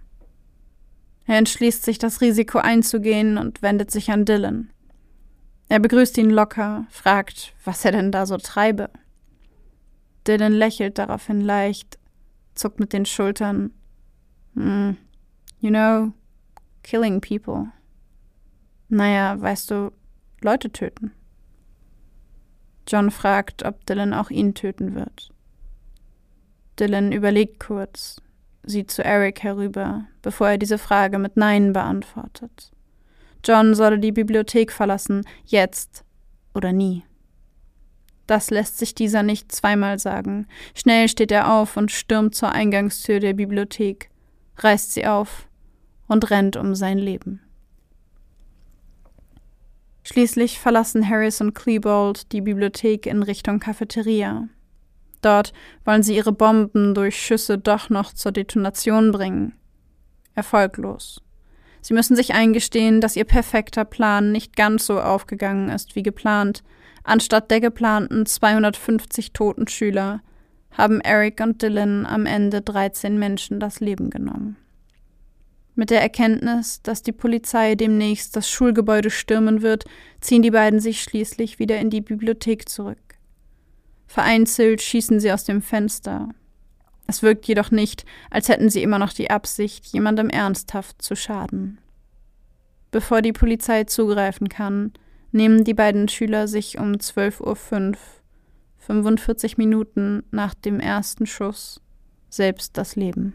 [1.27, 4.71] Er entschließt sich, das Risiko einzugehen und wendet sich an Dylan.
[5.69, 8.89] Er begrüßt ihn locker, fragt, was er denn da so treibe.
[10.25, 11.99] Dylan lächelt daraufhin leicht,
[12.55, 13.71] zuckt mit den Schultern.
[14.53, 14.91] Mm,
[15.59, 16.13] you know,
[16.83, 17.67] killing people.
[18.87, 19.91] Naja, weißt du,
[20.41, 21.11] Leute töten.
[22.87, 25.33] John fragt, ob Dylan auch ihn töten wird.
[26.79, 28.21] Dylan überlegt kurz,
[28.67, 32.71] sieht zu Eric herüber, bevor er diese Frage mit Nein beantwortet.
[33.43, 36.03] John solle die Bibliothek verlassen, jetzt
[36.53, 37.03] oder nie.
[38.27, 40.47] Das lässt sich dieser nicht zweimal sagen.
[40.75, 44.09] Schnell steht er auf und stürmt zur Eingangstür der Bibliothek,
[44.57, 45.47] reißt sie auf
[46.07, 47.41] und rennt um sein Leben.
[50.03, 54.47] Schließlich verlassen Harris und Klebold die Bibliothek in Richtung Cafeteria.
[55.21, 55.53] Dort
[55.85, 59.53] wollen sie ihre Bomben durch Schüsse doch noch zur Detonation bringen.
[60.35, 61.21] Erfolglos.
[61.81, 66.63] Sie müssen sich eingestehen, dass ihr perfekter Plan nicht ganz so aufgegangen ist wie geplant.
[67.03, 70.21] Anstatt der geplanten 250 toten Schüler
[70.71, 74.57] haben Eric und Dylan am Ende 13 Menschen das Leben genommen.
[75.75, 79.85] Mit der Erkenntnis, dass die Polizei demnächst das Schulgebäude stürmen wird,
[80.21, 83.06] ziehen die beiden sich schließlich wieder in die Bibliothek zurück.
[84.07, 86.29] Vereinzelt schießen sie aus dem Fenster.
[87.07, 91.79] Es wirkt jedoch nicht, als hätten sie immer noch die Absicht, jemandem ernsthaft zu schaden.
[92.91, 94.93] Bevor die Polizei zugreifen kann,
[95.31, 97.97] nehmen die beiden Schüler sich um 12.05 Uhr,
[98.77, 101.81] 45 Minuten nach dem ersten Schuss,
[102.29, 103.33] selbst das Leben.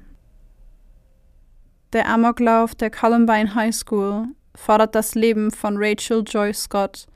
[1.93, 7.07] Der Amoklauf der Columbine High School fordert das Leben von Rachel Joy Scott,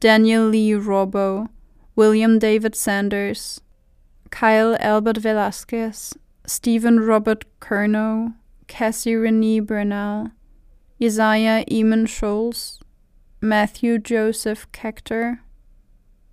[0.00, 1.48] Daniel Lee Robo,
[1.98, 3.60] William David Sanders,
[4.30, 6.14] Kyle Albert Velasquez,
[6.46, 8.34] Stephen Robert Kernow,
[8.68, 10.30] Cassie Renee Bernal,
[11.02, 12.78] Isaiah Eamon Scholes,
[13.40, 15.40] Matthew Joseph Kector,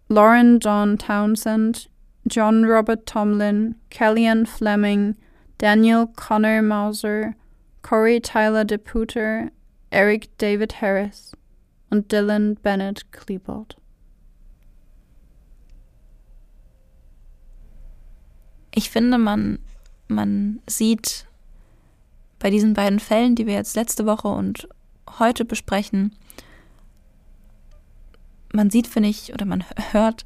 [0.08, 1.88] Lauren John Townsend,
[2.28, 5.18] John Robert Tomlin, Kellyanne Fleming,
[5.58, 7.34] Daniel Connor Mauser,
[7.82, 9.50] Corey Tyler DePuter,
[9.92, 11.34] Eric David Harris
[11.90, 13.78] und Dylan Bennett Klebold.
[18.76, 19.58] Ich finde, man,
[20.10, 21.26] man sieht
[22.40, 24.68] bei diesen beiden Fällen, die wir jetzt letzte Woche und
[25.18, 26.14] heute besprechen,
[28.52, 30.26] man sieht, finde ich, oder man hört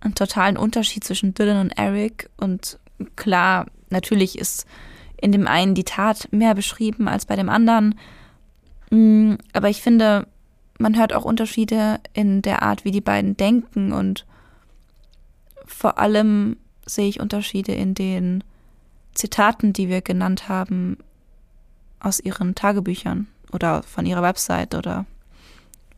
[0.00, 2.30] einen totalen Unterschied zwischen Dylan und Eric.
[2.36, 2.78] Und
[3.16, 4.64] klar, natürlich ist
[5.20, 7.96] in dem einen die Tat mehr beschrieben als bei dem anderen.
[8.90, 10.26] Mm, aber ich finde,
[10.78, 14.24] man hört auch Unterschiede in der Art, wie die beiden denken und
[15.66, 18.44] vor allem sehe ich Unterschiede in den
[19.14, 20.98] Zitaten, die wir genannt haben,
[22.00, 25.06] aus ihren Tagebüchern oder von ihrer Website oder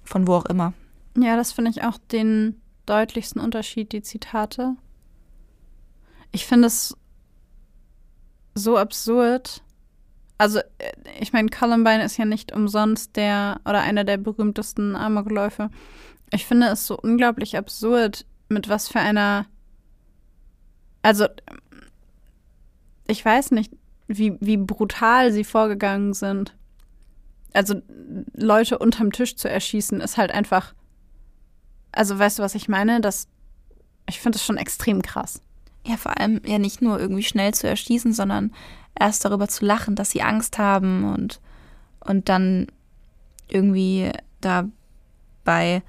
[0.05, 0.75] von wo auch immer.
[1.17, 4.77] Ja, das finde ich auch den deutlichsten Unterschied, die Zitate.
[6.33, 6.97] Ich finde es
[8.55, 9.63] so absurd.
[10.37, 15.71] Also, äh, ich meine, Columbine ist ja nicht umsonst der oder einer der berühmtesten Amokläufe.
[16.33, 19.47] Ich finde es so unglaublich absurd, mit was für einer.
[21.05, 21.27] Also,
[23.07, 23.71] ich weiß nicht,
[24.09, 26.57] wie, wie brutal sie vorgegangen sind.
[27.53, 27.83] Also,
[28.33, 30.73] Leute unterm Tisch zu erschießen, ist halt einfach.
[31.93, 33.03] Also, weißt du, was ich meine?
[33.03, 33.29] Das,
[34.09, 35.43] ich finde es schon extrem krass.
[35.87, 38.55] Ja, vor allem ja nicht nur irgendwie schnell zu erschießen, sondern
[38.99, 41.43] erst darüber zu lachen, dass sie Angst haben und,
[42.01, 42.69] und dann
[43.49, 44.71] irgendwie da
[45.45, 45.83] bei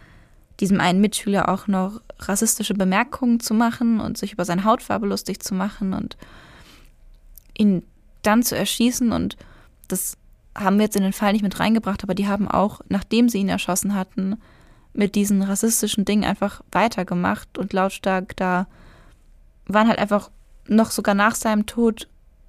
[0.59, 5.41] diesem einen Mitschüler auch noch rassistische Bemerkungen zu machen und sich über seine Hautfarbe lustig
[5.43, 6.17] zu machen und
[7.57, 7.83] ihn
[8.21, 9.11] dann zu erschießen.
[9.11, 9.37] Und
[9.87, 10.17] das
[10.55, 13.39] haben wir jetzt in den Fall nicht mit reingebracht, aber die haben auch, nachdem sie
[13.39, 14.37] ihn erschossen hatten,
[14.93, 18.67] mit diesen rassistischen Dingen einfach weitergemacht und lautstark da
[19.67, 20.31] waren halt einfach
[20.67, 22.07] noch sogar nach seinem Tod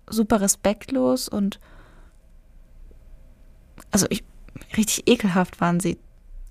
[0.09, 1.59] super respektlos und
[3.91, 4.25] also ich,
[4.77, 5.99] richtig ekelhaft waren sie.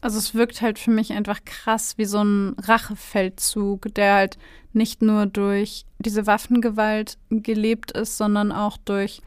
[0.01, 4.37] Also es wirkt halt für mich einfach krass wie so ein Rachefeldzug, der halt
[4.73, 9.21] nicht nur durch diese Waffengewalt gelebt ist, sondern auch durch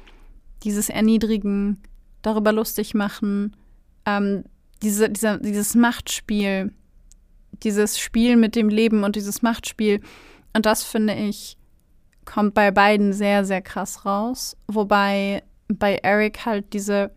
[0.63, 1.83] dieses Erniedrigen,
[2.23, 3.57] darüber lustig machen,
[4.05, 4.45] ähm,
[4.83, 6.73] diese, dieser, dieses Machtspiel,
[7.63, 10.01] dieses Spiel mit dem Leben und dieses Machtspiel.
[10.53, 11.57] Und das finde ich,
[12.25, 14.57] kommt bei beiden sehr, sehr krass raus.
[14.67, 17.11] Wobei bei Eric halt diese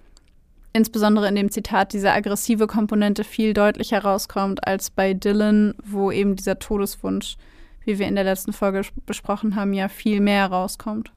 [0.73, 6.35] insbesondere in dem Zitat diese aggressive Komponente viel deutlicher rauskommt als bei Dylan, wo eben
[6.35, 7.37] dieser Todeswunsch,
[7.83, 11.11] wie wir in der letzten Folge besprochen haben, ja viel mehr rauskommt.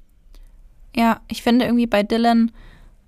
[0.97, 2.53] Ja, ich finde irgendwie bei Dylan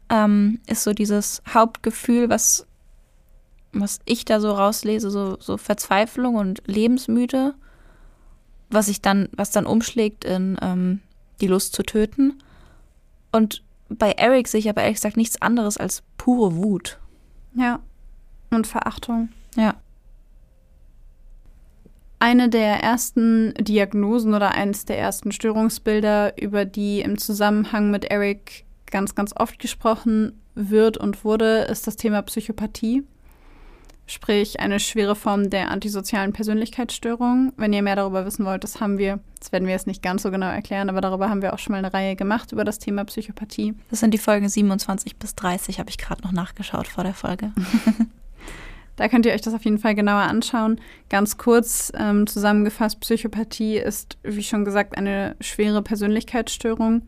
[0.08, 2.66] ähm, ist so dieses Hauptgefühl, was,
[3.72, 7.54] was ich da so rauslese, so, so Verzweiflung und Lebensmüde,
[8.70, 11.00] was sich dann, was dann umschlägt in ähm,
[11.40, 12.38] die Lust zu töten.
[13.32, 16.98] Und bei Eric sehe ich aber ehrlich gesagt nichts anderes als pure Wut.
[17.54, 17.80] Ja.
[18.50, 19.30] Und Verachtung.
[19.56, 19.74] Ja.
[22.18, 28.64] Eine der ersten Diagnosen oder eines der ersten Störungsbilder, über die im Zusammenhang mit Eric
[28.86, 33.04] ganz, ganz oft gesprochen wird und wurde, ist das Thema Psychopathie
[34.06, 37.52] sprich eine schwere Form der antisozialen Persönlichkeitsstörung.
[37.56, 40.22] Wenn ihr mehr darüber wissen wollt, das haben wir, das werden wir jetzt nicht ganz
[40.22, 42.78] so genau erklären, aber darüber haben wir auch schon mal eine Reihe gemacht über das
[42.78, 43.74] Thema Psychopathie.
[43.90, 47.52] Das sind die Folgen 27 bis 30, habe ich gerade noch nachgeschaut vor der Folge.
[48.96, 50.80] da könnt ihr euch das auf jeden Fall genauer anschauen.
[51.08, 57.02] Ganz kurz ähm, zusammengefasst, Psychopathie ist, wie schon gesagt, eine schwere Persönlichkeitsstörung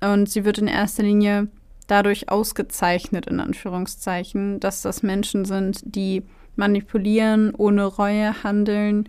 [0.00, 1.48] und sie wird in erster Linie
[1.86, 6.22] dadurch ausgezeichnet, in Anführungszeichen, dass das Menschen sind, die
[6.56, 9.08] manipulieren, ohne Reue handeln,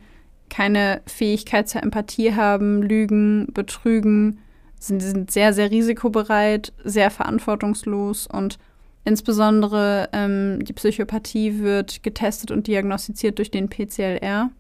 [0.50, 4.40] keine Fähigkeit zur Empathie haben, lügen, betrügen,
[4.80, 8.60] sind, sind sehr, sehr risikobereit, sehr verantwortungslos und
[9.06, 14.52] insbesondere ähm, die Psychopathie wird getestet und diagnostiziert durch den PCLR.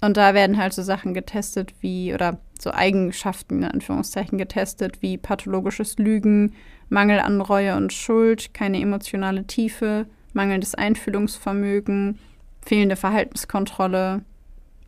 [0.00, 5.18] Und da werden halt so Sachen getestet wie, oder so Eigenschaften in Anführungszeichen getestet, wie
[5.18, 6.54] pathologisches Lügen,
[6.88, 12.18] Mangel an Reue und Schuld, keine emotionale Tiefe, mangelndes Einfühlungsvermögen,
[12.62, 14.22] fehlende Verhaltenskontrolle,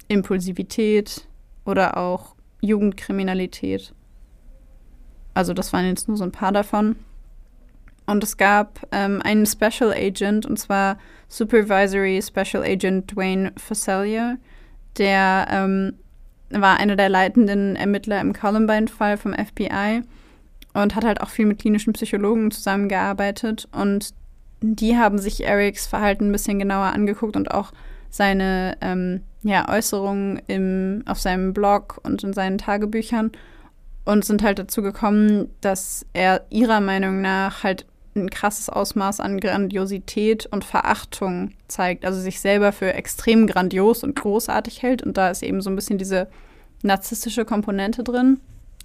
[0.09, 1.27] Impulsivität
[1.65, 3.93] oder auch Jugendkriminalität.
[5.35, 6.97] Also das waren jetzt nur so ein paar davon.
[8.07, 14.37] Und es gab ähm, einen Special Agent, und zwar Supervisory Special Agent Dwayne Fasselia,
[14.99, 15.95] der ähm,
[16.51, 20.03] war einer der leitenden Ermittler im Columbine-Fall vom FBI
[20.75, 23.69] und hat halt auch viel mit klinischen Psychologen zusammengearbeitet.
[23.73, 24.11] Und
[24.61, 27.73] die haben sich Erics Verhalten ein bisschen genauer angeguckt und auch
[28.11, 33.33] seine ähm, ja, Äußerungen im, auf seinem Blog und in seinen Tagebüchern
[34.05, 39.39] und sind halt dazu gekommen, dass er ihrer Meinung nach halt ein krasses Ausmaß an
[39.39, 45.03] Grandiosität und Verachtung zeigt, also sich selber für extrem grandios und großartig hält.
[45.03, 46.29] Und da ist eben so ein bisschen diese
[46.83, 48.41] narzisstische Komponente drin.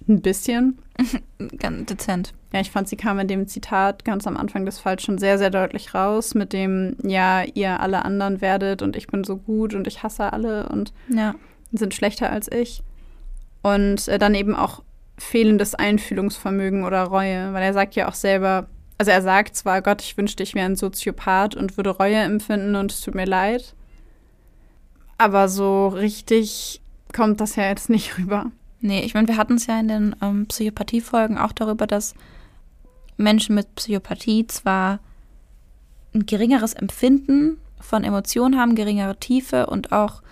[0.08, 0.78] Ein bisschen.
[1.58, 2.34] Ganz dezent.
[2.52, 5.36] Ja, ich fand, sie kam in dem Zitat ganz am Anfang des Falls schon sehr,
[5.36, 9.74] sehr deutlich raus, mit dem, ja, ihr alle anderen werdet und ich bin so gut
[9.74, 11.34] und ich hasse alle und ja.
[11.72, 12.82] sind schlechter als ich.
[13.62, 14.82] Und äh, dann eben auch
[15.18, 20.02] fehlendes Einfühlungsvermögen oder Reue, weil er sagt ja auch selber, also er sagt zwar, Gott,
[20.02, 23.74] ich wünschte, ich wäre ein Soziopath und würde Reue empfinden und es tut mir leid,
[25.18, 26.80] aber so richtig
[27.14, 28.50] kommt das ja jetzt nicht rüber.
[28.80, 32.14] Nee, ich meine, wir hatten es ja in den ähm, Psychopathie-Folgen auch darüber, dass
[33.16, 35.00] Menschen mit Psychopathie zwar
[36.14, 40.22] ein geringeres Empfinden von Emotionen haben, geringere Tiefe und auch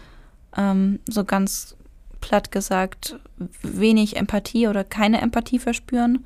[0.56, 1.76] ähm, so ganz
[2.20, 3.18] platt gesagt
[3.62, 6.24] wenig Empathie oder keine Empathie verspüren.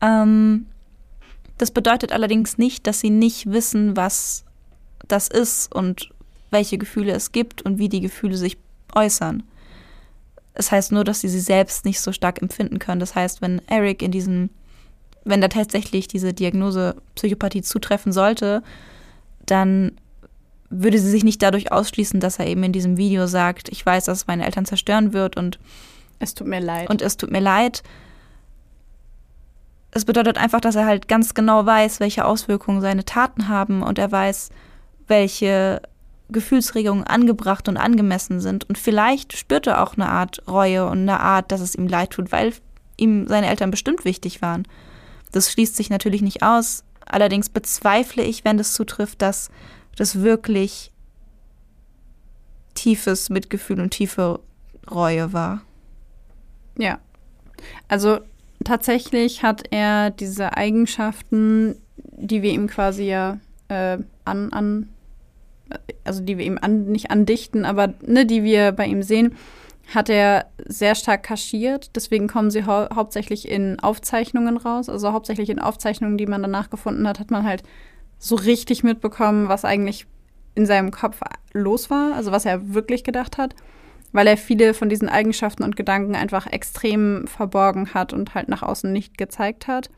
[0.00, 0.66] Ähm,
[1.60, 4.44] das bedeutet allerdings nicht, dass sie nicht wissen, was
[5.06, 6.08] das ist und
[6.50, 8.56] welche Gefühle es gibt und wie die Gefühle sich
[8.94, 9.42] äußern.
[10.54, 12.98] Es heißt nur, dass sie sie selbst nicht so stark empfinden können.
[12.98, 14.48] Das heißt, wenn Eric in diesem,
[15.24, 18.62] wenn da tatsächlich diese Diagnose Psychopathie zutreffen sollte,
[19.44, 19.92] dann
[20.70, 24.06] würde sie sich nicht dadurch ausschließen, dass er eben in diesem Video sagt, ich weiß,
[24.06, 25.58] dass es meine Eltern zerstören wird und
[26.20, 26.88] es tut mir leid.
[26.88, 27.82] Und es tut mir leid.
[29.92, 33.98] Es bedeutet einfach, dass er halt ganz genau weiß, welche Auswirkungen seine Taten haben und
[33.98, 34.50] er weiß,
[35.08, 35.82] welche
[36.28, 38.68] Gefühlsregungen angebracht und angemessen sind.
[38.68, 42.10] Und vielleicht spürt er auch eine Art Reue und eine Art, dass es ihm leid
[42.10, 42.52] tut, weil
[42.96, 44.66] ihm seine Eltern bestimmt wichtig waren.
[45.32, 46.84] Das schließt sich natürlich nicht aus.
[47.04, 49.50] Allerdings bezweifle ich, wenn das zutrifft, dass
[49.96, 50.92] das wirklich
[52.74, 54.40] tiefes Mitgefühl und tiefe
[54.88, 55.62] Reue war.
[56.78, 56.98] Ja.
[57.88, 58.20] Also
[58.64, 64.88] tatsächlich hat er diese Eigenschaften, die wir ihm quasi ja äh, an, an
[66.04, 69.36] also die wir ihm an, nicht andichten, aber ne, die wir bei ihm sehen,
[69.94, 71.94] hat er sehr stark kaschiert.
[71.96, 74.88] Deswegen kommen sie hau hauptsächlich in Aufzeichnungen raus.
[74.88, 77.62] Also hauptsächlich in Aufzeichnungen, die man danach gefunden hat, hat man halt
[78.18, 80.06] so richtig mitbekommen, was eigentlich
[80.54, 81.20] in seinem Kopf
[81.52, 83.54] los war, also was er wirklich gedacht hat,
[84.12, 88.62] weil er viele von diesen Eigenschaften und Gedanken einfach extrem verborgen hat und halt nach
[88.62, 89.90] außen nicht gezeigt hat.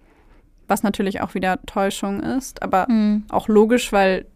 [0.68, 3.24] Was natürlich auch wieder Täuschung ist, aber mhm.
[3.30, 4.26] auch logisch, weil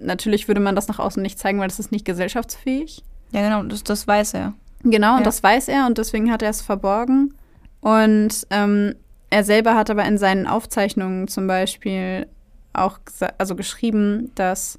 [0.00, 3.02] natürlich würde man das nach außen nicht zeigen, weil das ist nicht gesellschaftsfähig.
[3.32, 4.54] Ja, genau, das, das weiß er.
[4.84, 5.24] Genau, und ja.
[5.24, 7.34] das weiß er und deswegen hat er es verborgen.
[7.80, 8.94] Und ähm,
[9.30, 12.26] er selber hat aber in seinen Aufzeichnungen zum Beispiel
[12.72, 12.98] auch
[13.38, 14.78] also geschrieben, dass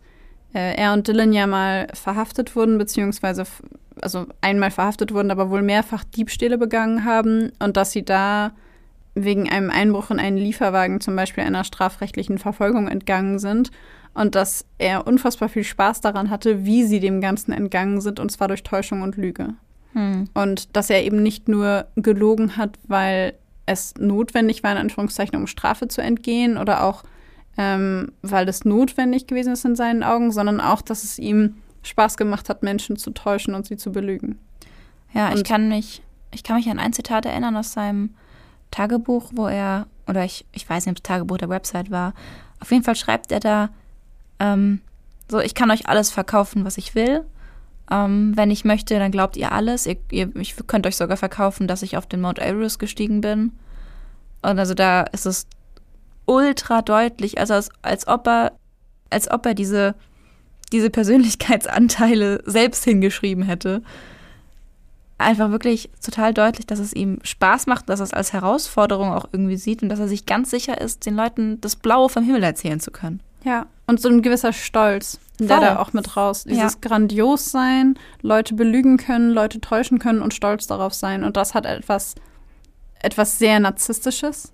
[0.54, 3.46] äh, er und Dylan ja mal verhaftet wurden, beziehungsweise
[4.02, 8.52] also einmal verhaftet wurden, aber wohl mehrfach Diebstähle begangen haben und dass sie da
[9.16, 13.72] wegen einem Einbruch in einen Lieferwagen zum Beispiel einer strafrechtlichen Verfolgung entgangen sind
[14.14, 18.32] und dass er unfassbar viel Spaß daran hatte, wie sie dem Ganzen entgangen sind, und
[18.32, 19.50] zwar durch Täuschung und Lüge.
[19.94, 20.26] Hm.
[20.34, 23.34] Und dass er eben nicht nur gelogen hat, weil
[23.66, 27.04] es notwendig war, in Anführungszeichen, um Strafe zu entgehen oder auch,
[27.58, 32.18] ähm, weil es notwendig gewesen ist in seinen Augen, sondern auch, dass es ihm Spaß
[32.18, 34.40] gemacht hat, Menschen zu täuschen und sie zu belügen.
[35.14, 38.16] Ja, und ich kann mich, ich kann mich an ein Zitat erinnern aus seinem
[38.72, 42.14] Tagebuch, wo er, oder ich, ich weiß nicht, ob es Tagebuch der Website war,
[42.60, 43.70] auf jeden Fall schreibt er da,
[44.40, 44.82] ähm,
[45.30, 47.24] so, ich kann euch alles verkaufen, was ich will.
[47.92, 49.86] Ähm, wenn ich möchte, dann glaubt ihr alles.
[49.86, 53.52] Ihr, ihr, ich könnt euch sogar verkaufen, dass ich auf den Mount Everest gestiegen bin.
[54.42, 55.48] Und also da ist es
[56.26, 58.54] ultra deutlich, also als, als ob er,
[59.10, 59.96] als ob er diese,
[60.72, 63.82] diese Persönlichkeitsanteile selbst hingeschrieben hätte.
[65.18, 69.28] Einfach wirklich total deutlich, dass es ihm Spaß macht, dass er es als Herausforderung auch
[69.32, 72.44] irgendwie sieht und dass er sich ganz sicher ist, den Leuten das Blaue vom Himmel
[72.44, 73.22] erzählen zu können.
[73.44, 75.48] Ja, und so ein gewisser Stolz, Voll.
[75.48, 76.46] der da auch mit raus.
[76.46, 76.80] Dieses ja.
[76.82, 81.24] grandios sein, Leute belügen können, Leute täuschen können und stolz darauf sein.
[81.24, 82.16] Und das hat etwas,
[83.02, 84.54] etwas sehr Narzisstisches.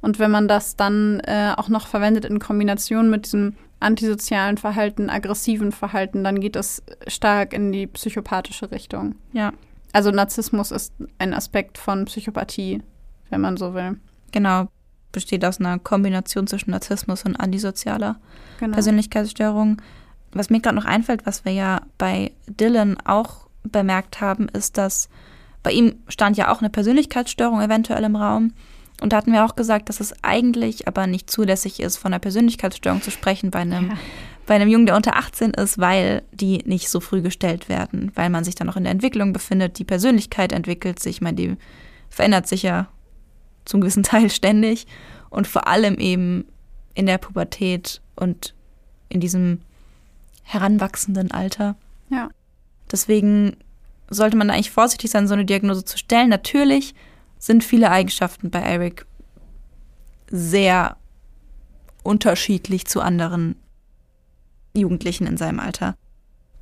[0.00, 5.10] Und wenn man das dann äh, auch noch verwendet in Kombination mit diesem antisozialen Verhalten,
[5.10, 9.16] aggressiven Verhalten, dann geht das stark in die psychopathische Richtung.
[9.32, 9.52] Ja.
[9.92, 12.82] Also Narzissmus ist ein Aspekt von Psychopathie,
[13.30, 13.98] wenn man so will.
[14.32, 14.68] Genau
[15.12, 18.16] besteht aus einer Kombination zwischen Narzissmus und antisozialer
[18.58, 18.74] genau.
[18.74, 19.80] Persönlichkeitsstörung.
[20.32, 25.08] Was mir gerade noch einfällt, was wir ja bei Dylan auch bemerkt haben, ist, dass
[25.62, 28.52] bei ihm stand ja auch eine Persönlichkeitsstörung eventuell im Raum.
[29.00, 32.20] Und da hatten wir auch gesagt, dass es eigentlich aber nicht zulässig ist, von einer
[32.20, 33.96] Persönlichkeitsstörung zu sprechen bei einem, ja.
[34.46, 38.30] bei einem Jungen, der unter 18 ist, weil die nicht so früh gestellt werden, weil
[38.30, 39.78] man sich dann noch in der Entwicklung befindet.
[39.78, 41.56] Die Persönlichkeit entwickelt sich, ich meine, die
[42.10, 42.88] verändert sich ja
[43.64, 44.86] zum gewissen Teil ständig
[45.30, 46.44] und vor allem eben
[46.94, 48.54] in der Pubertät und
[49.08, 49.60] in diesem
[50.42, 51.76] heranwachsenden Alter.
[52.10, 52.28] Ja.
[52.90, 53.56] Deswegen
[54.08, 56.28] sollte man eigentlich vorsichtig sein, so eine Diagnose zu stellen.
[56.28, 56.94] Natürlich
[57.40, 59.06] sind viele Eigenschaften bei Eric
[60.30, 60.96] sehr
[62.04, 63.56] unterschiedlich zu anderen
[64.74, 65.96] Jugendlichen in seinem Alter.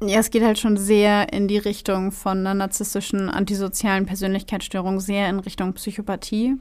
[0.00, 5.28] Ja, es geht halt schon sehr in die Richtung von einer narzisstischen, antisozialen Persönlichkeitsstörung, sehr
[5.28, 6.54] in Richtung Psychopathie.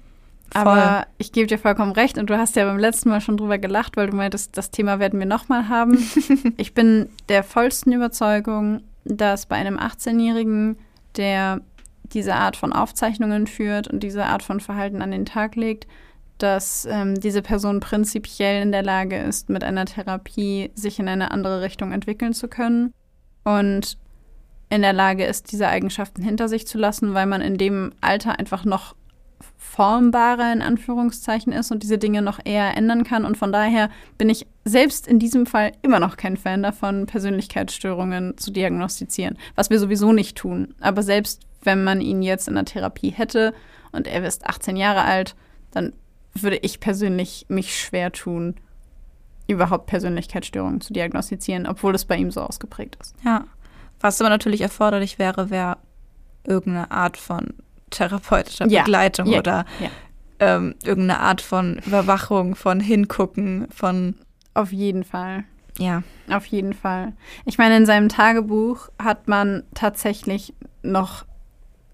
[0.53, 3.57] Aber ich gebe dir vollkommen recht und du hast ja beim letzten Mal schon drüber
[3.57, 5.99] gelacht, weil du meintest, das Thema werden wir nochmal haben.
[6.57, 10.77] ich bin der vollsten Überzeugung, dass bei einem 18-Jährigen,
[11.15, 11.61] der
[12.13, 15.87] diese Art von Aufzeichnungen führt und diese Art von Verhalten an den Tag legt,
[16.37, 21.31] dass ähm, diese Person prinzipiell in der Lage ist, mit einer Therapie sich in eine
[21.31, 22.93] andere Richtung entwickeln zu können
[23.43, 23.97] und
[24.69, 28.37] in der Lage ist, diese Eigenschaften hinter sich zu lassen, weil man in dem Alter
[28.37, 28.95] einfach noch
[29.57, 33.23] formbarer in Anführungszeichen ist und diese Dinge noch eher ändern kann.
[33.23, 38.37] Und von daher bin ich selbst in diesem Fall immer noch kein Fan davon, Persönlichkeitsstörungen
[38.37, 40.73] zu diagnostizieren, was wir sowieso nicht tun.
[40.81, 43.53] Aber selbst wenn man ihn jetzt in der Therapie hätte
[43.91, 45.35] und er ist 18 Jahre alt,
[45.71, 45.93] dann
[46.33, 48.55] würde ich persönlich mich schwer tun,
[49.47, 53.15] überhaupt Persönlichkeitsstörungen zu diagnostizieren, obwohl es bei ihm so ausgeprägt ist.
[53.23, 53.45] Ja.
[53.99, 55.77] Was aber natürlich erforderlich wäre, wäre
[56.45, 57.53] irgendeine Art von
[57.89, 58.81] therapeutischer Ja.
[58.83, 59.39] Begleitung Ja.
[59.39, 59.89] oder Ja.
[60.39, 64.15] ähm, irgendeine Art von Überwachung, von Hingucken, von
[64.53, 65.45] Auf jeden Fall.
[65.79, 66.03] ja.
[66.29, 67.13] Auf jeden Fall.
[67.45, 70.53] Ich meine, in seinem Tagebuch hat man tatsächlich
[70.83, 71.25] noch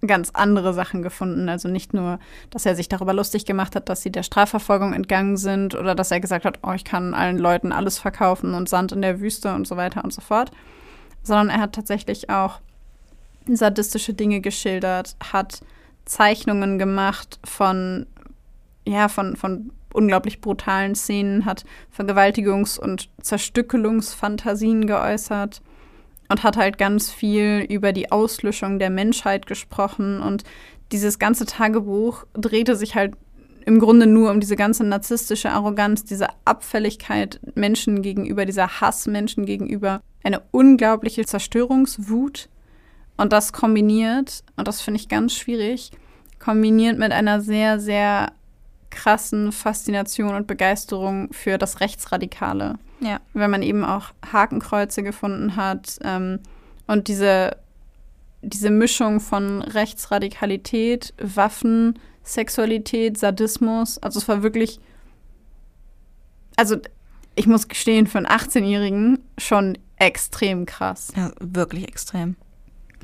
[0.08, 1.50] ganz andere Sachen gefunden.
[1.50, 5.38] Also nicht nur, dass er sich darüber lustig gemacht hat, dass sie der Strafverfolgung entgangen
[5.38, 8.92] sind oder dass er gesagt hat, oh, ich kann allen Leuten alles verkaufen und Sand
[8.92, 10.52] in der Wüste und so weiter und so fort.
[11.24, 12.60] Sondern er hat tatsächlich auch
[13.48, 15.62] sadistische Dinge geschildert, hat
[16.06, 18.06] Zeichnungen gemacht von,
[18.86, 25.62] ja, von, von unglaublich brutalen Szenen, hat Vergewaltigungs- und Zerstückelungsfantasien geäußert
[26.34, 30.20] und hat halt ganz viel über die Auslöschung der Menschheit gesprochen.
[30.20, 30.44] Und
[30.92, 33.14] dieses ganze Tagebuch drehte sich halt
[33.68, 39.46] im Grunde nur um diese ganze narzisstische Arroganz, diese Abfälligkeit Menschen gegenüber, dieser Hass Menschen
[39.46, 42.50] gegenüber, eine unglaubliche Zerstörungswut.
[43.16, 45.92] Und das kombiniert, und das finde ich ganz schwierig,
[46.40, 48.32] kombiniert mit einer sehr, sehr
[48.94, 52.78] krassen Faszination und Begeisterung für das Rechtsradikale.
[53.00, 53.20] Ja.
[53.34, 56.40] Wenn man eben auch Hakenkreuze gefunden hat ähm,
[56.88, 57.58] und diese,
[58.42, 64.80] diese Mischung von Rechtsradikalität, Waffen, Sexualität, Sadismus, also es war wirklich,
[66.56, 66.78] also
[67.36, 72.36] ich muss gestehen, für einen 18-Jährigen schon extrem krass ja, wirklich extrem.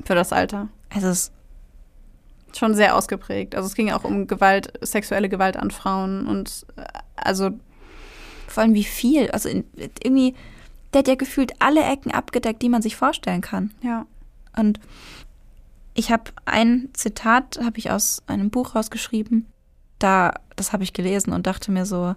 [0.04, 0.68] für das Alter.
[0.88, 1.32] Es ist
[2.56, 3.54] Schon sehr ausgeprägt.
[3.54, 6.82] Also es ging auch um Gewalt, sexuelle Gewalt an Frauen und äh,
[7.16, 7.50] also
[8.48, 9.30] vor allem wie viel.
[9.30, 9.64] Also in,
[10.02, 10.34] irgendwie,
[10.92, 13.72] der hat ja gefühlt alle Ecken abgedeckt, die man sich vorstellen kann.
[13.82, 14.06] ja.
[14.56, 14.80] Und
[15.94, 19.46] ich habe ein Zitat, habe ich aus einem Buch rausgeschrieben.
[19.98, 22.14] Da, das habe ich gelesen und dachte mir so,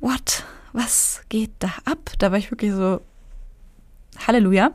[0.00, 0.44] what?
[0.72, 2.12] Was geht da ab?
[2.18, 3.00] Da war ich wirklich so,
[4.26, 4.72] Halleluja.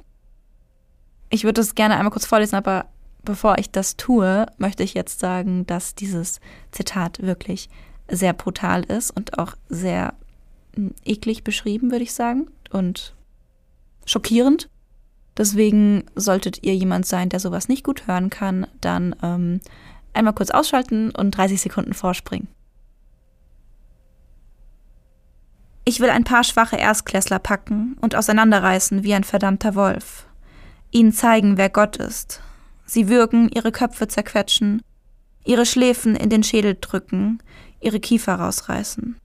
[1.30, 2.86] Ich würde es gerne einmal kurz vorlesen, aber
[3.24, 6.40] bevor ich das tue, möchte ich jetzt sagen, dass dieses
[6.72, 7.70] Zitat wirklich
[8.10, 10.14] sehr brutal ist und auch sehr
[10.76, 12.48] mm, eklig beschrieben, würde ich sagen.
[12.72, 13.16] Und
[14.06, 14.70] schockierend.
[15.38, 19.62] Deswegen solltet ihr jemand sein, der sowas nicht gut hören kann, dann ähm,
[20.14, 22.48] einmal kurz ausschalten und 30 Sekunden vorspringen.
[25.86, 30.28] Ich will ein paar schwache Erstklässler packen und auseinanderreißen wie ein verdammter Wolf.
[30.92, 32.42] Ihnen zeigen, wer Gott ist.
[32.86, 34.82] Sie würgen, ihre Köpfe zerquetschen,
[35.46, 37.42] ihre Schläfen in den Schädel drücken,
[37.80, 39.18] ihre Kiefer rausreißen.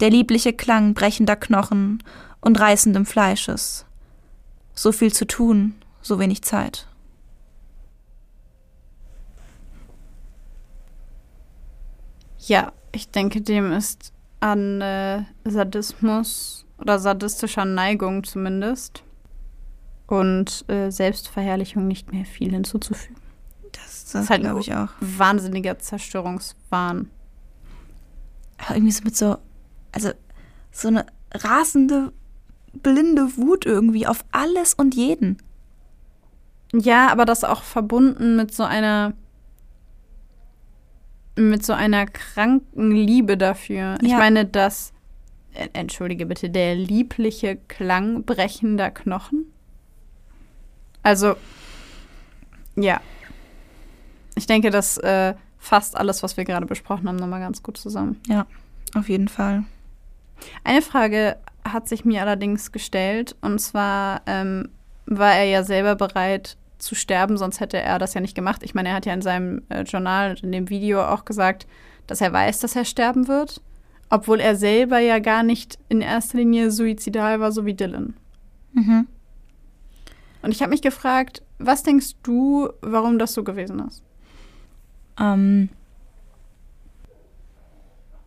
[0.00, 2.02] Der liebliche Klang brechender Knochen
[2.40, 3.86] und reißendem Fleisches.
[4.74, 6.86] So viel zu tun, so wenig Zeit.
[12.38, 19.02] Ja, ich denke, dem ist an äh, Sadismus oder sadistischer Neigung zumindest
[20.06, 23.16] und äh, Selbstverherrlichung nicht mehr viel hinzuzufügen.
[23.72, 24.88] Das, Das das ist halt glaube ich auch.
[25.00, 27.10] Wahnsinniger Zerstörungswahn.
[28.58, 29.36] Aber irgendwie so mit so,
[29.92, 30.10] also
[30.70, 32.12] so eine rasende,
[32.72, 35.38] blinde Wut irgendwie auf alles und jeden.
[36.72, 39.14] Ja, aber das auch verbunden mit so einer
[41.38, 43.98] mit so einer kranken Liebe dafür.
[44.00, 44.16] Ich Ja.
[44.18, 44.92] meine, das
[45.74, 49.52] entschuldige bitte, der liebliche Klang brechender Knochen.
[51.06, 51.36] Also
[52.74, 53.00] ja.
[54.34, 58.20] Ich denke, das äh, fasst alles, was wir gerade besprochen haben, nochmal ganz gut zusammen.
[58.26, 58.44] Ja,
[58.92, 59.62] auf jeden Fall.
[60.64, 64.68] Eine Frage hat sich mir allerdings gestellt, und zwar ähm,
[65.06, 68.64] war er ja selber bereit zu sterben, sonst hätte er das ja nicht gemacht.
[68.64, 71.68] Ich meine, er hat ja in seinem äh, Journal und in dem Video auch gesagt,
[72.08, 73.62] dass er weiß, dass er sterben wird,
[74.10, 78.16] obwohl er selber ja gar nicht in erster Linie suizidal war, so wie Dylan.
[78.72, 79.06] Mhm.
[80.46, 84.00] Und ich habe mich gefragt, was denkst du, warum das so gewesen ist?
[85.18, 85.70] Ähm,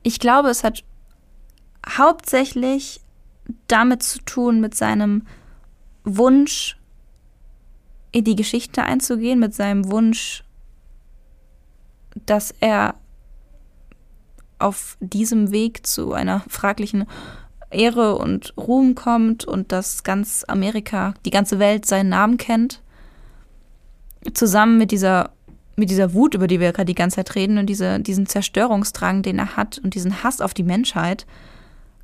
[0.03, 0.83] ich glaube, es hat
[1.87, 2.99] hauptsächlich
[3.67, 5.27] damit zu tun mit seinem
[6.03, 6.77] Wunsch,
[8.11, 10.43] in die Geschichte einzugehen mit seinem Wunsch,
[12.25, 12.95] dass er
[14.57, 17.07] auf diesem Weg zu einer fraglichen
[17.71, 22.81] Ehre und Ruhm kommt und dass ganz Amerika, die ganze Welt seinen Namen kennt.
[24.33, 25.31] Zusammen mit dieser,
[25.75, 29.21] mit dieser Wut, über die wir gerade die ganze Zeit reden und diese, diesen Zerstörungsdrang,
[29.21, 31.25] den er hat und diesen Hass auf die Menschheit,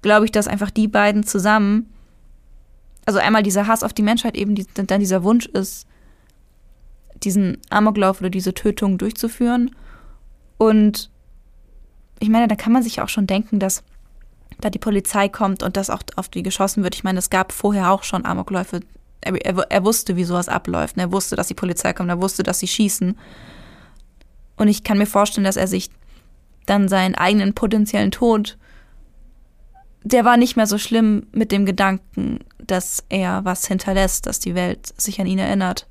[0.02, 1.92] glaube ich, dass einfach die beiden zusammen,
[3.06, 5.88] also einmal dieser Hass auf die Menschheit eben, die, dann dieser Wunsch ist,
[7.24, 9.72] diesen Amoklauf oder diese Tötung durchzuführen.
[10.58, 11.10] Und
[12.20, 13.84] ich meine, da kann man sich auch schon denken, dass
[14.66, 16.96] da die Polizei kommt und das auch auf die geschossen wird.
[16.96, 18.80] Ich meine, es gab vorher auch schon Amokläufe.
[19.22, 20.98] Er, er, er wusste, wie sowas abläuft.
[20.98, 23.16] Er wusste, dass die Polizei kommt, er wusste, dass sie schießen.
[24.56, 25.92] Und ich kann mir vorstellen, dass er sich
[26.66, 28.58] dann seinen eigenen potenziellen Tod,
[30.04, 34.56] der war nicht mehr so schlimm mit dem Gedanken, dass er was hinterlässt, dass die
[34.56, 35.86] Welt sich an ihn erinnert.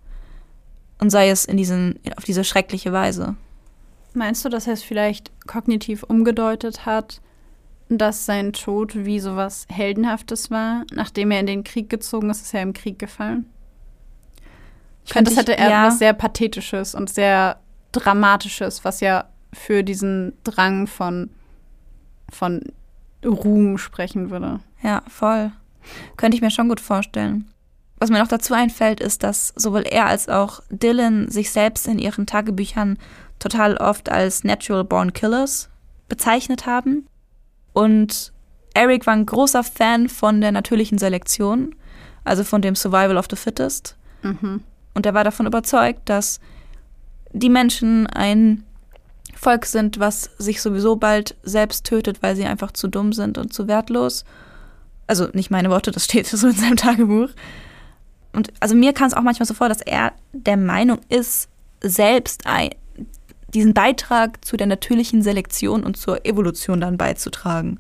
[0.98, 3.36] Und sei es in diesen, auf diese schreckliche Weise.
[4.14, 7.20] Meinst du, dass er es vielleicht kognitiv umgedeutet hat,
[7.89, 10.85] dass sein Tod wie sowas Heldenhaftes war?
[10.93, 13.47] Nachdem er in den Krieg gezogen ist, ist er im Krieg gefallen.
[15.05, 15.87] Ich finde, das hätte er ja.
[15.87, 17.59] was sehr Pathetisches und sehr
[17.93, 21.30] Dramatisches, was ja für diesen Drang von,
[22.30, 22.62] von
[23.24, 24.61] Ruhm sprechen würde.
[24.82, 25.53] Ja, voll.
[26.16, 27.49] Könnte ich mir schon gut vorstellen.
[27.99, 31.99] Was mir noch dazu einfällt, ist, dass sowohl er als auch Dylan sich selbst in
[31.99, 32.99] ihren Tagebüchern
[33.39, 35.70] total oft als Natural Born Killers
[36.09, 37.07] bezeichnet haben.
[37.74, 38.32] Und
[38.72, 41.74] Eric war ein großer Fan von der natürlichen Selektion,
[42.24, 43.96] also von dem Survival of the Fittest.
[44.22, 44.62] Mhm.
[44.94, 46.40] Und er war davon überzeugt, dass
[47.32, 48.64] die Menschen ein
[49.34, 53.52] Volk sind, was sich sowieso bald selbst tötet, weil sie einfach zu dumm sind und
[53.52, 54.24] zu wertlos.
[55.06, 57.30] Also nicht meine Worte, das steht so in seinem Tagebuch.
[58.32, 61.48] Und also mir kam es auch manchmal so vor, dass er der Meinung ist,
[61.80, 62.70] selbst ein,
[63.55, 67.78] diesen Beitrag zu der natürlichen Selektion und zur Evolution dann beizutragen.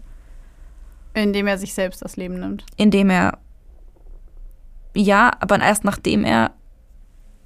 [1.14, 2.64] Indem er sich selbst das Leben nimmt.
[2.76, 3.38] Indem er,
[4.94, 6.52] ja, aber erst nachdem er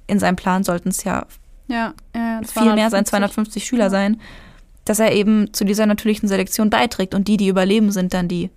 [0.07, 1.25] in seinem Plan sollten es ja,
[1.67, 3.89] ja, ja viel mehr sein, 250 Schüler ja.
[3.89, 4.21] sein,
[4.85, 8.49] dass er eben zu dieser natürlichen Selektion beiträgt und die, die überleben, sind dann die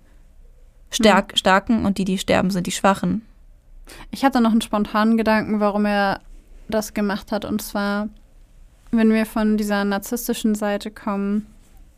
[0.89, 1.37] Stark, mhm.
[1.37, 3.23] Starken und die, die sterben, sind die Schwachen.
[4.11, 6.21] Ich hatte noch einen spontanen Gedanken, warum er
[6.69, 8.09] das gemacht hat, und zwar
[8.97, 11.47] wenn wir von dieser narzisstischen Seite kommen,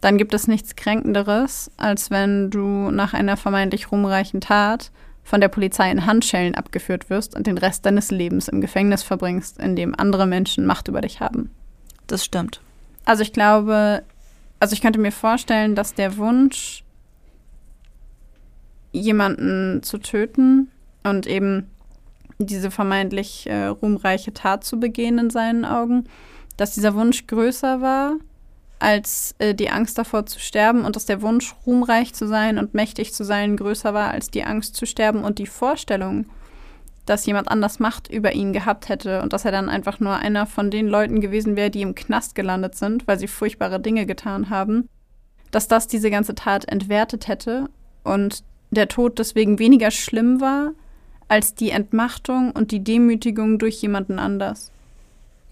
[0.01, 4.91] dann gibt es nichts Kränkenderes, als wenn du nach einer vermeintlich ruhmreichen Tat
[5.23, 9.59] von der Polizei in Handschellen abgeführt wirst und den Rest deines Lebens im Gefängnis verbringst,
[9.59, 11.49] in dem andere Menschen Macht über dich haben.
[12.05, 12.61] Das stimmt.
[13.05, 14.03] Also ich glaube,
[14.59, 16.83] also ich könnte mir vorstellen, dass der Wunsch,
[18.91, 20.71] jemanden zu töten
[21.03, 21.69] und eben
[22.37, 26.05] diese vermeintlich äh, ruhmreiche Tat zu begehen in seinen Augen,
[26.57, 28.15] dass dieser Wunsch größer war
[28.79, 32.73] als äh, die Angst davor zu sterben und dass der Wunsch, ruhmreich zu sein und
[32.73, 36.25] mächtig zu sein, größer war als die Angst zu sterben und die Vorstellung,
[37.05, 40.45] dass jemand anders Macht über ihn gehabt hätte und dass er dann einfach nur einer
[40.45, 44.49] von den Leuten gewesen wäre, die im Knast gelandet sind, weil sie furchtbare Dinge getan
[44.49, 44.89] haben,
[45.51, 47.69] dass das diese ganze Tat entwertet hätte
[48.03, 50.71] und der Tod deswegen weniger schlimm war
[51.27, 54.71] als die Entmachtung und die Demütigung durch jemanden anders.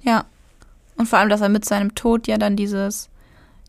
[0.02, 0.26] Ja,
[0.98, 3.10] und vor allem, dass er mit seinem Tod ja dann dieses,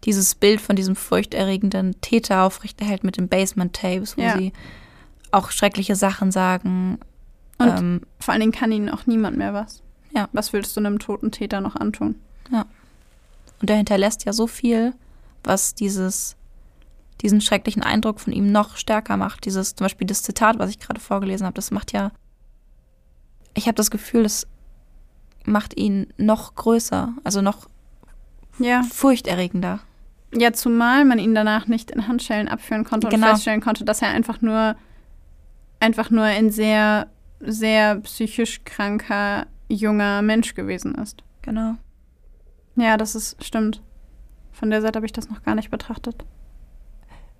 [0.04, 4.36] dieses Bild von diesem furchterregenden Täter aufrechterhält mit den Basement-Tapes, wo ja.
[4.36, 4.52] sie
[5.30, 6.98] auch schreckliche Sachen sagen.
[7.58, 9.82] Und ähm, vor allen Dingen kann ihnen auch niemand mehr was.
[10.14, 10.28] Ja.
[10.32, 12.16] Was willst du einem toten Täter noch antun?
[12.50, 12.66] Ja.
[13.60, 14.94] Und er hinterlässt ja so viel,
[15.42, 16.36] was dieses,
[17.20, 19.44] diesen schrecklichen Eindruck von ihm noch stärker macht.
[19.44, 22.12] Dieses, zum Beispiel das Zitat, was ich gerade vorgelesen habe, das macht ja.
[23.54, 24.46] Ich habe das Gefühl, das
[25.44, 27.68] macht ihn noch größer, also noch
[28.58, 28.82] ja.
[28.82, 29.80] furchterregender.
[30.32, 33.26] Ja, zumal man ihn danach nicht in Handschellen abführen konnte genau.
[33.26, 34.76] und feststellen konnte, dass er einfach nur
[35.80, 37.08] einfach nur ein sehr,
[37.40, 41.22] sehr psychisch kranker junger Mensch gewesen ist.
[41.42, 41.74] Genau.
[42.76, 43.82] Ja, das ist stimmt.
[44.52, 46.24] Von der Seite habe ich das noch gar nicht betrachtet.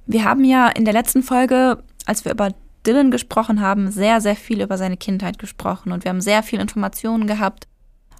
[0.07, 2.51] Wir haben ja in der letzten Folge, als wir über
[2.87, 6.61] Dylan gesprochen haben, sehr, sehr viel über seine Kindheit gesprochen und wir haben sehr viel
[6.61, 7.67] Informationen gehabt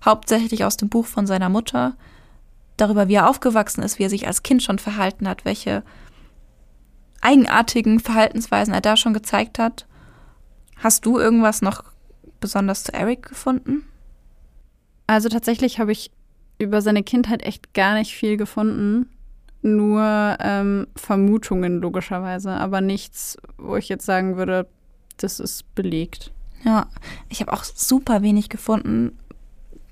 [0.05, 1.96] hauptsächlich aus dem Buch von seiner Mutter,
[2.76, 5.82] darüber, wie er aufgewachsen ist, wie er sich als Kind schon verhalten hat, welche
[7.20, 9.86] eigenartigen Verhaltensweisen er da schon gezeigt hat.
[10.76, 11.84] Hast du irgendwas noch
[12.40, 13.84] besonders zu Eric gefunden?
[15.07, 16.11] Also tatsächlich habe ich
[16.59, 19.09] über seine Kindheit echt gar nicht viel gefunden.
[19.62, 24.66] Nur ähm, Vermutungen logischerweise, aber nichts, wo ich jetzt sagen würde,
[25.16, 26.32] das ist belegt.
[26.64, 26.88] Ja,
[27.30, 29.18] ich habe auch super wenig gefunden,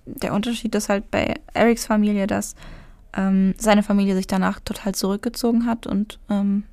[0.06, 2.54] der Unterschied ist halt bei Erics Familie, dass
[3.14, 6.64] ähm, seine Familie sich danach total zurückgezogen hat und ähm,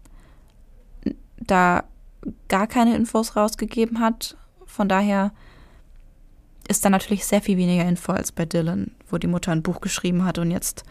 [1.38, 1.84] da
[2.48, 4.36] gar keine Infos rausgegeben hat.
[4.66, 5.32] Von daher
[6.68, 9.82] ist da natürlich sehr viel weniger Info als bei Dylan, wo die Mutter ein Buch
[9.82, 10.84] geschrieben hat und jetzt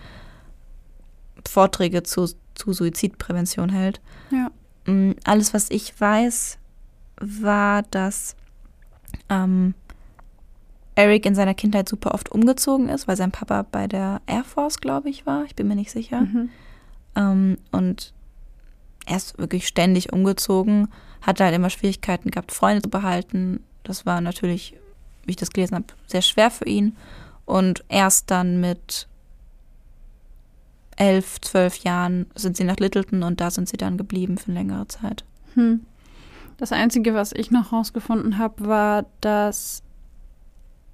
[1.48, 4.00] Vorträge zu, zu Suizidprävention hält.
[4.30, 4.50] Ja.
[4.92, 6.58] Mm, Alles, was ich weiß,
[7.20, 8.34] war, dass
[9.28, 9.74] ähm,
[10.98, 14.80] Eric in seiner Kindheit super oft umgezogen ist, weil sein Papa bei der Air Force,
[14.80, 15.44] glaube ich, war.
[15.44, 16.22] Ich bin mir nicht sicher.
[16.22, 16.48] Mhm.
[17.14, 18.12] Ähm, und
[19.06, 20.88] er ist wirklich ständig umgezogen,
[21.22, 23.62] hatte halt immer Schwierigkeiten gehabt, Freunde zu behalten.
[23.84, 24.74] Das war natürlich,
[25.24, 26.96] wie ich das gelesen habe, sehr schwer für ihn.
[27.46, 29.06] Und erst dann mit
[30.96, 34.58] elf, zwölf Jahren sind sie nach Littleton und da sind sie dann geblieben für eine
[34.58, 35.22] längere Zeit.
[35.54, 35.86] Hm.
[36.56, 39.84] Das Einzige, was ich noch rausgefunden habe, war, dass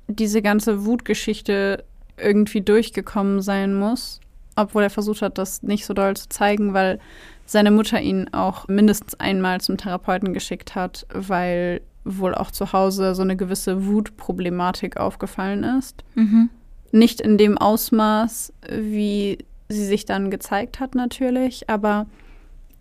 [0.09, 1.85] diese ganze Wutgeschichte
[2.17, 4.21] irgendwie durchgekommen sein muss,
[4.57, 7.01] obwohl er versucht hat, das nicht so doll zu zeigen, weil
[7.47, 13.15] seine Mutter ihn auch mindestens einmal zum Therapeuten geschickt hat, weil wohl auch zu Hause
[13.15, 16.05] so eine gewisse Wutproblematik aufgefallen ist.
[16.15, 16.51] Mhm.
[16.93, 19.39] Nicht in dem Ausmaß, wie
[19.69, 22.07] sie sich dann gezeigt hat, natürlich, aber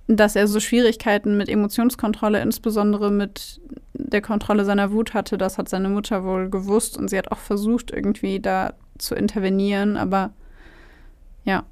[0.08, 3.62] dass er so Schwierigkeiten mit Emotionskontrolle, insbesondere mit
[3.93, 7.38] der Kontrolle seiner Wut hatte, das hat seine Mutter wohl gewusst und sie hat auch
[7.38, 10.32] versucht, irgendwie da zu intervenieren, aber
[11.45, 11.64] ja.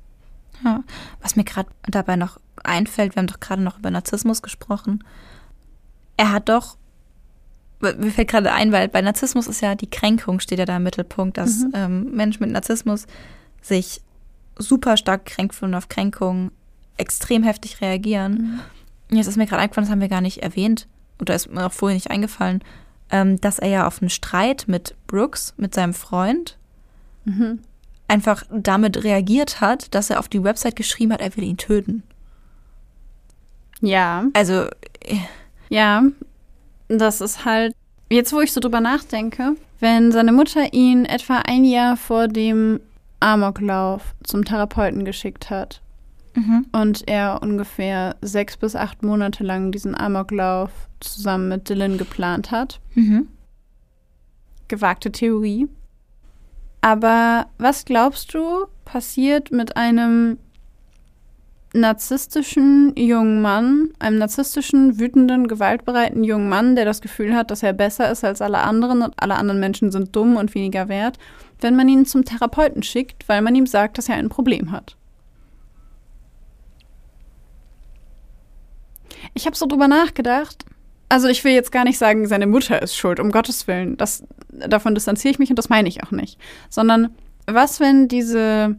[0.64, 0.84] Ja.
[1.22, 5.04] Was mir gerade dabei noch einfällt, wir haben doch gerade noch über Narzissmus gesprochen.
[6.18, 6.78] Er hat doch,
[7.80, 10.84] mir fällt gerade ein, weil bei Narzissmus ist ja die Kränkung, steht ja da im
[10.84, 11.72] Mittelpunkt, dass Mhm.
[11.74, 13.08] ähm, Menschen mit Narzissmus
[13.62, 14.02] sich
[14.58, 16.52] super stark kränkt fühlen auf Kränkungen
[17.02, 18.62] extrem heftig reagieren.
[19.12, 20.88] Jetzt ist mir gerade eingefallen, das haben wir gar nicht erwähnt,
[21.20, 22.64] oder ist mir auch vorher nicht eingefallen,
[23.10, 26.58] ähm, dass er ja auf einen Streit mit Brooks, mit seinem Freund,
[27.26, 27.60] Mhm.
[28.08, 32.04] einfach damit reagiert hat, dass er auf die Website geschrieben hat, er will ihn töten.
[33.82, 34.68] Ja, Also,
[35.70, 36.04] ja,
[36.88, 37.76] das ist halt,
[38.10, 42.80] jetzt wo ich so drüber nachdenke, wenn seine Mutter ihn etwa ein Jahr vor dem
[43.20, 45.81] Amoklauf zum Therapeuten geschickt hat
[46.36, 46.66] mhm.
[46.72, 52.80] und er ungefähr sechs bis acht Monate lang diesen Amoklauf zusammen mit Dylan geplant hat,
[52.96, 53.28] Mhm.
[54.68, 55.68] gewagte Theorie.
[56.82, 60.38] Aber was glaubst du, passiert mit einem
[61.74, 67.74] narzisstischen jungen Mann, einem narzisstischen, wütenden, gewaltbereiten jungen Mann, der das Gefühl hat, dass er
[67.74, 71.18] besser ist als alle anderen und alle anderen Menschen sind dumm und weniger wert,
[71.62, 74.98] wenn man ihn zum Therapeuten schickt, weil man ihm sagt, dass er ein Problem hat?
[79.34, 80.66] Ich habe so drüber nachgedacht.
[81.10, 83.98] Also ich will jetzt gar nicht sagen, seine Mutter ist schuld, um Gottes Willen.
[83.98, 86.40] Das, davon distanziere ich mich und das meine ich auch nicht.
[86.70, 87.16] Sondern
[87.48, 88.78] was, wenn diese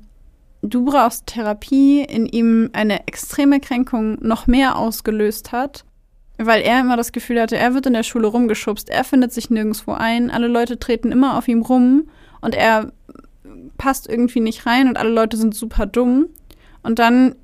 [0.63, 5.85] Du brauchst Therapie in ihm eine extreme Kränkung noch mehr ausgelöst hat,
[6.39, 9.51] weil er immer das Gefühl hatte, er wird in der Schule rumgeschubst, er findet sich
[9.51, 12.09] nirgendwo ein, alle Leute treten immer auf ihm rum
[12.41, 12.93] und er
[13.77, 16.29] passt irgendwie nicht rein und alle Leute sind super dumm.
[16.85, 17.35] Und dann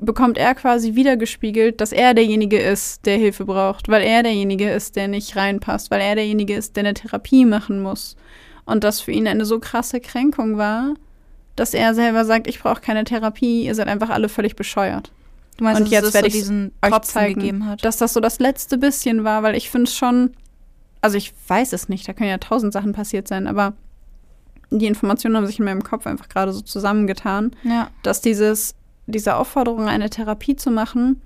[0.00, 4.96] bekommt er quasi wiedergespiegelt, dass er derjenige ist, der Hilfe braucht, weil er derjenige ist,
[4.96, 8.16] der nicht reinpasst, weil er derjenige ist, der eine Therapie machen muss.
[8.64, 10.94] Und das für ihn eine so krasse Kränkung war,
[11.54, 15.12] dass er selber sagt, ich brauche keine Therapie, ihr seid einfach alle völlig bescheuert.
[15.56, 17.84] Du meinst, Und dass jetzt es werde so ich diesen euch zeigen, gegeben hat?
[17.84, 20.32] Dass das so das letzte bisschen war, weil ich finde es schon,
[21.00, 23.74] also ich weiß es nicht, da können ja tausend Sachen passiert sein, aber
[24.70, 27.88] die Informationen haben sich in meinem Kopf einfach gerade so zusammengetan, ja.
[28.02, 28.74] dass dieses,
[29.06, 31.20] diese Aufforderung, eine Therapie zu machen,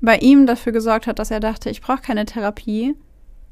[0.00, 2.94] bei ihm dafür gesorgt hat, dass er dachte, ich brauche keine Therapie,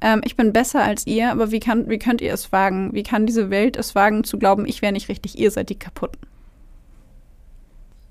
[0.01, 2.93] ähm, ich bin besser als ihr, aber wie, kann, wie könnt ihr es wagen?
[2.93, 5.79] Wie kann diese Welt es wagen, zu glauben, ich wäre nicht richtig, ihr seid die
[5.79, 6.21] kaputten?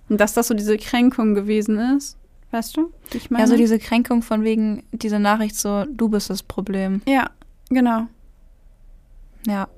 [0.08, 2.18] Und dass das so diese Kränkung gewesen ist,
[2.52, 3.44] weißt du, ich meine?
[3.44, 7.02] ja, so diese Kränkung von wegen dieser Nachricht so, du bist das Problem.
[7.08, 7.30] ja,
[7.70, 8.08] genau.
[9.48, 9.70] Ja,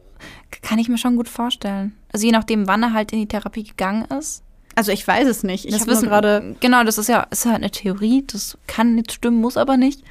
[0.61, 1.95] kann ich mir schon gut vorstellen.
[2.11, 4.43] Also je nachdem, wann er halt in die Therapie gegangen ist.
[4.75, 5.65] Also ich weiß es nicht.
[5.65, 8.23] Ich das nur gerade Genau, das ist ja ist halt eine Theorie.
[8.27, 10.03] Das kann nicht stimmen, muss aber nicht.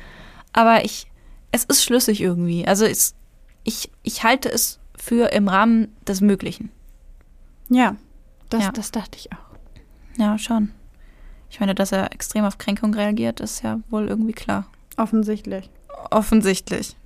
[0.53, 1.07] Aber ich,
[1.53, 2.67] es ist schlüssig irgendwie.
[2.67, 3.15] Also es,
[3.65, 6.71] ich, ich halte es für im Rahmen des Möglichen.
[7.69, 7.97] ja,
[8.51, 8.73] das, Ja.
[8.73, 10.19] das dachte ich auch.
[10.19, 10.73] Ja, schon.
[11.51, 14.67] Ich meine, dass er extrem auf Kränkung reagiert, ist ja wohl irgendwie klar.
[14.97, 15.71] Offensichtlich.
[16.11, 16.97] Offensichtlich.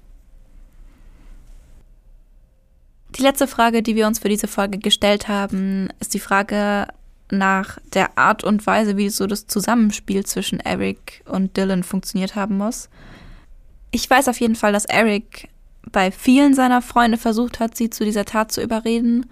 [3.17, 6.89] Die letzte Frage, die wir uns für diese Folge gestellt haben, ist die Frage
[7.39, 12.59] nach der Art und Weise, wie so das Zusammenspiel zwischen Eric und Dylan funktioniert haben
[12.59, 12.89] muss.
[13.91, 15.49] Ich weiß auf jeden Fall, dass Eric
[15.93, 19.27] bei vielen seiner Freunde versucht hat, sie zu dieser Tat zu überreden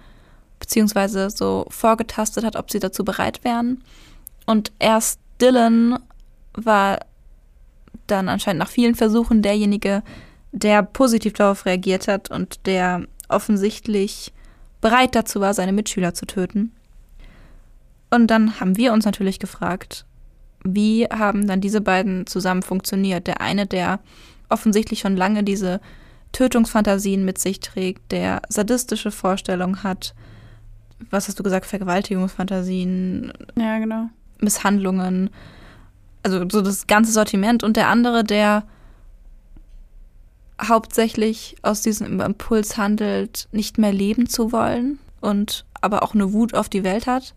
[0.62, 3.82] beziehungsweise so vorgetastet hat, ob sie dazu bereit wären.
[4.46, 5.98] Und erst Dylan
[6.55, 7.00] war
[8.07, 10.05] dann anscheinend nach vielen Versuchen derjenige,
[10.53, 14.32] der positiv darauf reagiert hat und der offensichtlich
[14.80, 16.72] bereit dazu war, seine Mitschüler zu töten.
[18.12, 20.04] Und dann haben wir uns natürlich gefragt,
[20.64, 23.26] wie haben dann diese beiden zusammen funktioniert?
[23.26, 24.00] Der eine, der
[24.50, 25.80] offensichtlich schon lange diese
[26.32, 30.14] Tötungsfantasien mit sich trägt, der sadistische Vorstellungen hat,
[31.08, 34.10] was hast du gesagt, Vergewaltigungsfantasien, Ja, genau.
[34.40, 35.30] Misshandlungen,
[36.22, 38.64] also so das ganze Sortiment und der andere, der
[40.60, 46.54] hauptsächlich aus diesem Impuls handelt, nicht mehr leben zu wollen und aber auch eine Wut
[46.54, 47.34] auf die Welt hat,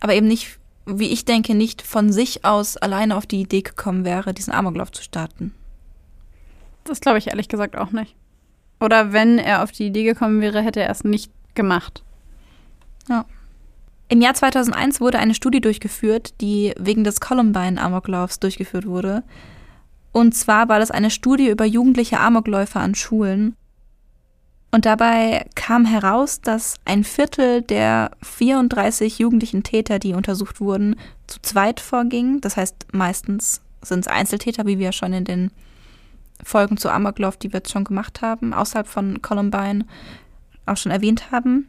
[0.00, 4.04] aber eben nicht, wie ich denke, nicht von sich aus alleine auf die Idee gekommen
[4.04, 5.54] wäre, diesen Amoklauf zu starten.
[6.84, 8.14] Das glaube ich ehrlich gesagt auch nicht.
[8.80, 12.02] Oder wenn er auf die Idee gekommen wäre, hätte er es nicht gemacht.
[14.08, 19.22] Im Jahr 2001 wurde eine Studie durchgeführt, die wegen des Columbine-Amoklaufs durchgeführt wurde.
[20.12, 23.56] Und zwar war das eine Studie über jugendliche Amokläufer an Schulen.
[24.74, 30.96] Und dabei kam heraus, dass ein Viertel der 34 jugendlichen Täter, die untersucht wurden,
[31.26, 32.40] zu zweit vorging.
[32.40, 35.50] Das heißt, meistens sind es Einzeltäter, wie wir schon in den
[36.42, 39.84] Folgen zu Amoklauf, die wir jetzt schon gemacht haben, außerhalb von Columbine
[40.64, 41.68] auch schon erwähnt haben.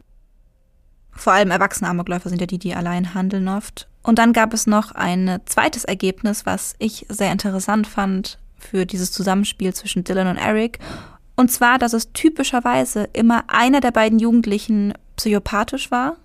[1.12, 3.86] Vor allem erwachsene Amokläufer sind ja die, die allein handeln oft.
[4.02, 9.12] Und dann gab es noch ein zweites Ergebnis, was ich sehr interessant fand für dieses
[9.12, 10.78] Zusammenspiel zwischen Dylan und Eric.
[11.36, 16.16] Und zwar, dass es typischerweise immer einer der beiden Jugendlichen psychopathisch war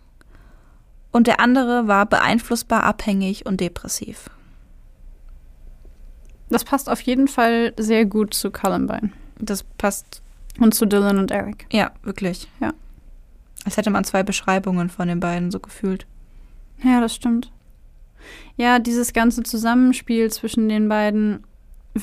[1.11, 4.29] und der andere war beeinflussbar, abhängig und depressiv.
[6.49, 9.11] Das passt auf jeden Fall sehr gut zu Columbine.
[9.39, 10.21] Das passt,
[10.59, 11.65] Und zu Dylan und Eric.
[11.71, 12.47] ja, wirklich.
[12.59, 12.73] Ja.
[13.65, 16.05] Als hätte man zwei Beschreibungen von den beiden so gefühlt.
[16.83, 17.51] Ja, das stimmt.
[18.57, 21.43] Ja, dieses ganze Zusammenspiel zwischen den beiden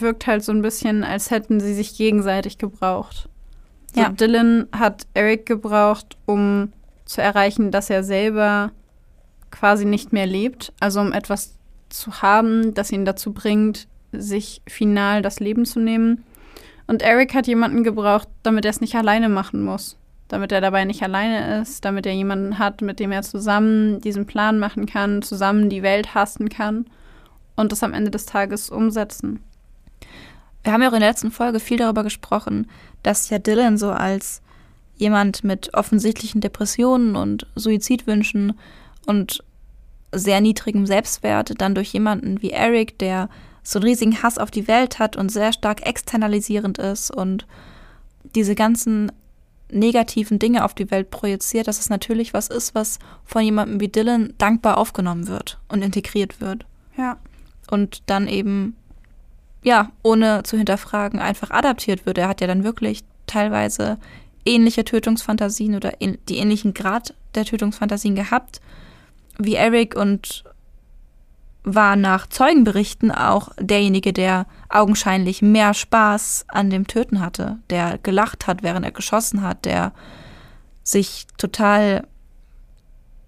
[0.00, 3.28] wirkt halt so ein bisschen, als hätten sie sich gegenseitig gebraucht.
[3.94, 4.08] So, Ja.
[4.10, 6.72] Dylan hat Eric gebraucht, um
[7.04, 8.72] zu erreichen, dass er selber
[9.50, 10.72] quasi nicht mehr lebt.
[10.80, 11.54] Also um etwas
[11.88, 16.24] zu haben, das ihn dazu bringt, sich final das Leben zu nehmen.
[16.86, 19.96] Und Eric hat jemanden gebraucht, damit er es nicht alleine machen muss.
[20.28, 24.26] Damit er dabei nicht alleine ist, damit er jemanden hat, mit dem er zusammen diesen
[24.26, 26.86] Plan machen kann, zusammen die Welt hasten kann
[27.54, 29.40] und das am Ende des Tages umsetzen.
[30.66, 32.68] Wir haben ja auch in der letzten Folge viel darüber gesprochen,
[33.04, 34.42] dass ja Dylan so als
[34.96, 38.58] jemand mit offensichtlichen Depressionen und Suizidwünschen
[39.06, 39.44] und
[40.10, 43.28] sehr niedrigem Selbstwert dann durch jemanden wie Eric, der
[43.62, 47.46] so einen riesigen Hass auf die Welt hat und sehr stark externalisierend ist und
[48.34, 49.12] diese ganzen
[49.70, 53.88] negativen Dinge auf die Welt projiziert, dass es natürlich was ist, was von jemandem wie
[53.88, 57.18] Dylan dankbar aufgenommen wird und integriert wird Ja.
[57.70, 58.74] und dann eben,
[59.66, 62.18] ja, ohne zu hinterfragen, einfach adaptiert wird.
[62.18, 63.98] Er hat ja dann wirklich teilweise
[64.44, 68.60] ähnliche Tötungsfantasien oder die ähnlichen Grad der Tötungsfantasien gehabt
[69.38, 70.44] wie Eric und
[71.64, 78.46] war nach Zeugenberichten auch derjenige, der augenscheinlich mehr Spaß an dem Töten hatte, der gelacht
[78.46, 79.92] hat, während er geschossen hat, der
[80.84, 82.06] sich total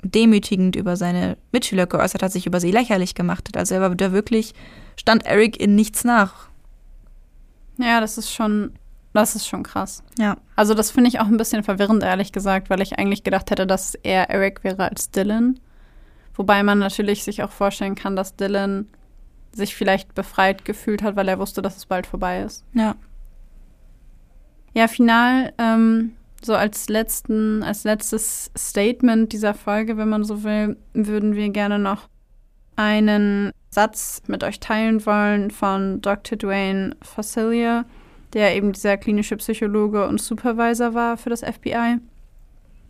[0.05, 3.57] demütigend über seine Mitschüler geäußert hat, sich über sie lächerlich gemacht hat.
[3.57, 4.55] Also er war da wirklich,
[4.99, 6.49] stand Eric in nichts nach.
[7.79, 8.73] Ja, das ist schon,
[9.15, 10.03] das ist schon krass.
[10.19, 10.37] Ja.
[10.57, 13.67] Also das finde ich auch ein bisschen verwirrend, ehrlich gesagt, weil ich eigentlich gedacht hätte,
[13.67, 15.61] dass er Eric wäre als Dylan.
[16.35, 18.89] Wobei man natürlich sich auch vorstellen kann, dass Dylan
[19.53, 22.65] sich vielleicht befreit gefühlt hat, weil er wusste, dass es bald vorbei ist.
[22.75, 22.97] Ja.
[24.75, 30.77] Ja, final, ähm, so als letzten, als letztes Statement dieser Folge, wenn man so will,
[30.93, 32.09] würden wir gerne noch
[32.77, 36.39] einen Satz mit euch teilen wollen von Dr.
[36.39, 37.85] Dwayne Facilia,
[38.33, 41.99] der eben dieser klinische Psychologe und Supervisor war für das FBI.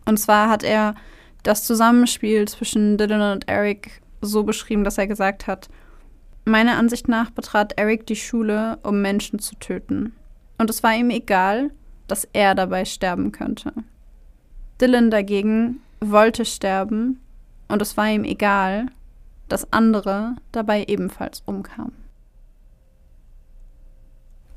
[0.05, 0.95] Und zwar hat er
[1.43, 5.69] das Zusammenspiel zwischen Dylan und Eric so beschrieben, dass er gesagt hat,
[6.45, 10.13] meiner Ansicht nach betrat Eric die Schule, um Menschen zu töten.
[10.57, 11.71] Und es war ihm egal,
[12.07, 13.71] dass er dabei sterben könnte.
[14.81, 17.19] Dylan dagegen wollte sterben
[17.67, 18.87] und es war ihm egal,
[19.49, 21.93] dass andere dabei ebenfalls umkamen.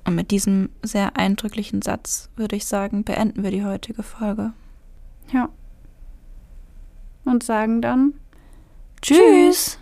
[0.04, 4.52] Und mit diesem sehr eindrücklichen Satz würde ich sagen, beenden wir die heutige Folge.
[5.32, 5.48] Ja.
[7.24, 8.14] Und sagen dann
[9.00, 9.78] Tschüss.